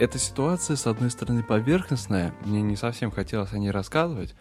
Эта 0.00 0.18
ситуация, 0.18 0.74
с 0.74 0.88
одной 0.88 1.12
стороны, 1.12 1.44
поверхностная, 1.44 2.34
мне 2.44 2.62
не 2.62 2.74
совсем 2.74 3.12
хотелось 3.12 3.52
о 3.52 3.58
ней 3.58 3.70
рассказывать, 3.70 4.34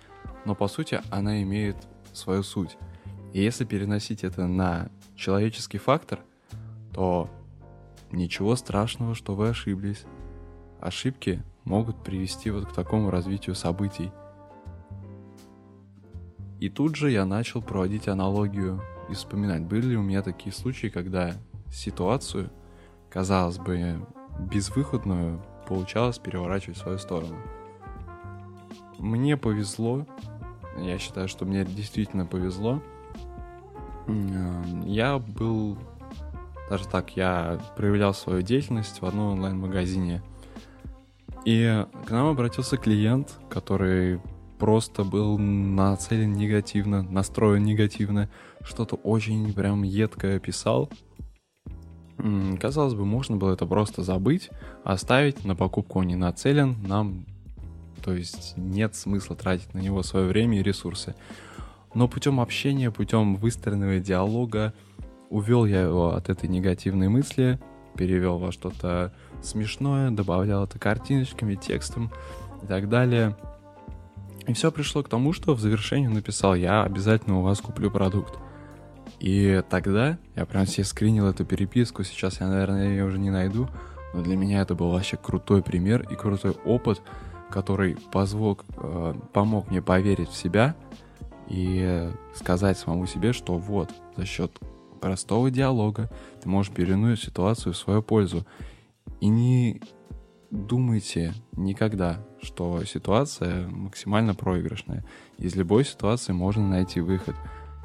но 0.43 0.55
по 0.55 0.67
сути 0.67 0.99
она 1.11 1.43
имеет 1.43 1.77
свою 2.11 2.41
суть. 2.41 2.75
И 3.33 3.43
если 3.43 3.63
переносить 3.63 4.23
это 4.23 4.47
на 4.47 4.89
человеческий 5.15 5.77
фактор, 5.77 6.21
то 6.91 7.29
ничего 8.11 8.55
страшного, 8.55 9.13
что 9.13 9.35
вы 9.35 9.49
ошиблись. 9.49 10.05
Ошибки 10.79 11.43
могут 11.65 12.03
привести 12.03 12.49
вот 12.49 12.65
к 12.65 12.73
такому 12.73 13.11
развитию 13.11 13.53
событий. 13.53 14.11
И 16.61 16.69
тут 16.69 16.95
же 16.95 17.09
я 17.09 17.25
начал 17.25 17.59
проводить 17.59 18.07
аналогию 18.07 18.83
и 19.09 19.15
вспоминать, 19.15 19.63
были 19.63 19.87
ли 19.87 19.97
у 19.97 20.03
меня 20.03 20.21
такие 20.21 20.53
случаи, 20.53 20.87
когда 20.87 21.33
ситуацию, 21.71 22.51
казалось 23.09 23.57
бы, 23.57 23.99
безвыходную, 24.39 25.43
получалось 25.67 26.19
переворачивать 26.19 26.77
в 26.77 26.81
свою 26.81 26.99
сторону. 26.99 27.35
Мне 28.99 29.37
повезло, 29.37 30.05
я 30.77 30.99
считаю, 30.99 31.27
что 31.27 31.45
мне 31.45 31.65
действительно 31.65 32.27
повезло. 32.27 32.79
Я 34.85 35.17
был, 35.17 35.79
даже 36.69 36.87
так, 36.87 37.17
я 37.17 37.59
проявлял 37.75 38.13
свою 38.13 38.43
деятельность 38.43 39.01
в 39.01 39.05
одном 39.07 39.33
онлайн-магазине. 39.33 40.21
И 41.43 41.87
к 42.05 42.11
нам 42.11 42.27
обратился 42.27 42.77
клиент, 42.77 43.39
который 43.49 44.21
просто 44.61 45.03
был 45.03 45.39
нацелен 45.39 46.33
негативно, 46.33 47.01
настроен 47.01 47.63
негативно, 47.63 48.29
что-то 48.63 48.95
очень 48.95 49.51
прям 49.53 49.81
едкое 49.81 50.37
писал. 50.37 50.87
Казалось 52.59 52.93
бы, 52.93 53.03
можно 53.03 53.37
было 53.37 53.53
это 53.53 53.65
просто 53.65 54.03
забыть, 54.03 54.51
оставить, 54.83 55.43
на 55.45 55.55
покупку 55.55 55.97
он 55.97 56.05
не 56.05 56.15
нацелен, 56.15 56.75
нам, 56.87 57.25
то 58.03 58.13
есть 58.13 58.53
нет 58.55 58.93
смысла 58.93 59.35
тратить 59.35 59.73
на 59.73 59.79
него 59.79 60.03
свое 60.03 60.27
время 60.27 60.59
и 60.59 60.63
ресурсы. 60.63 61.15
Но 61.95 62.07
путем 62.07 62.39
общения, 62.39 62.91
путем 62.91 63.37
выстроенного 63.37 63.97
диалога 63.97 64.75
увел 65.31 65.65
я 65.65 65.81
его 65.81 66.13
от 66.13 66.29
этой 66.29 66.47
негативной 66.47 67.07
мысли, 67.07 67.59
перевел 67.97 68.37
во 68.37 68.51
что-то 68.51 69.11
смешное, 69.41 70.11
добавлял 70.11 70.65
это 70.65 70.77
картиночками, 70.77 71.55
текстом 71.55 72.11
и 72.61 72.67
так 72.67 72.89
далее– 72.89 73.35
и 74.47 74.53
все 74.53 74.71
пришло 74.71 75.03
к 75.03 75.09
тому, 75.09 75.33
что 75.33 75.53
в 75.53 75.59
завершении 75.59 76.07
написал, 76.07 76.55
я 76.55 76.83
обязательно 76.83 77.39
у 77.39 77.43
вас 77.43 77.59
куплю 77.61 77.91
продукт. 77.91 78.39
И 79.19 79.61
тогда 79.69 80.17
я 80.35 80.45
прям 80.45 80.65
себе 80.65 80.83
скринил 80.83 81.27
эту 81.27 81.45
переписку, 81.45 82.03
сейчас 82.03 82.39
я, 82.39 82.47
наверное, 82.47 82.89
ее 82.89 83.05
уже 83.05 83.19
не 83.19 83.29
найду, 83.29 83.69
но 84.13 84.21
для 84.21 84.35
меня 84.35 84.61
это 84.61 84.73
был 84.73 84.89
вообще 84.89 85.17
крутой 85.17 85.61
пример 85.61 86.07
и 86.09 86.15
крутой 86.15 86.55
опыт, 86.65 87.01
который 87.51 87.97
позвол, 88.11 88.59
э, 88.77 89.13
помог 89.33 89.69
мне 89.69 89.81
поверить 89.81 90.29
в 90.29 90.35
себя 90.35 90.75
и 91.47 92.09
сказать 92.33 92.77
самому 92.77 93.05
себе, 93.05 93.33
что 93.33 93.57
вот, 93.57 93.91
за 94.15 94.25
счет 94.25 94.57
простого 95.01 95.51
диалога 95.51 96.09
ты 96.41 96.49
можешь 96.49 96.73
перевернуть 96.73 97.21
ситуацию 97.21 97.73
в 97.73 97.77
свою 97.77 98.01
пользу. 98.01 98.45
И 99.19 99.27
не 99.27 99.81
думайте 100.51 101.33
никогда, 101.53 102.23
что 102.41 102.83
ситуация 102.83 103.67
максимально 103.67 104.35
проигрышная. 104.35 105.03
Из 105.37 105.55
любой 105.55 105.85
ситуации 105.85 106.33
можно 106.33 106.67
найти 106.67 107.01
выход. 107.01 107.35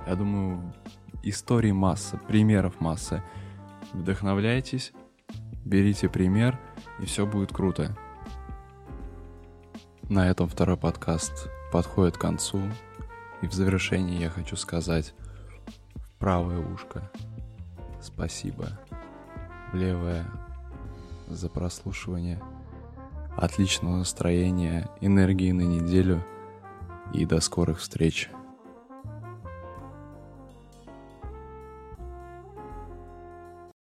Я 0.07 0.17
думаю, 0.17 0.75
историй 1.23 1.73
масса, 1.73 2.19
примеров 2.29 2.81
масса. 2.81 3.25
Вдохновляйтесь, 3.93 4.93
берите 5.65 6.09
пример, 6.09 6.61
и 7.01 7.07
все 7.07 7.27
будет 7.27 7.53
круто. 7.53 7.97
На 10.09 10.29
этом 10.29 10.49
второй 10.49 10.77
подкаст 10.77 11.49
подходит 11.73 12.19
к 12.19 12.21
концу. 12.21 12.61
И 13.43 13.47
в 13.47 13.53
завершении 13.53 14.21
я 14.21 14.31
хочу 14.31 14.57
сказать 14.57 15.15
в 15.97 16.19
правое 16.19 16.59
ушко 16.59 17.11
спасибо, 18.07 18.69
в 19.73 19.77
левое 19.77 20.25
за 21.29 21.49
прослушивание, 21.49 22.41
отличного 23.37 23.97
настроения, 23.97 24.89
энергии 25.01 25.53
на 25.53 25.63
неделю 25.63 26.25
и 27.13 27.25
до 27.25 27.41
скорых 27.41 27.81
встреч. 27.81 28.31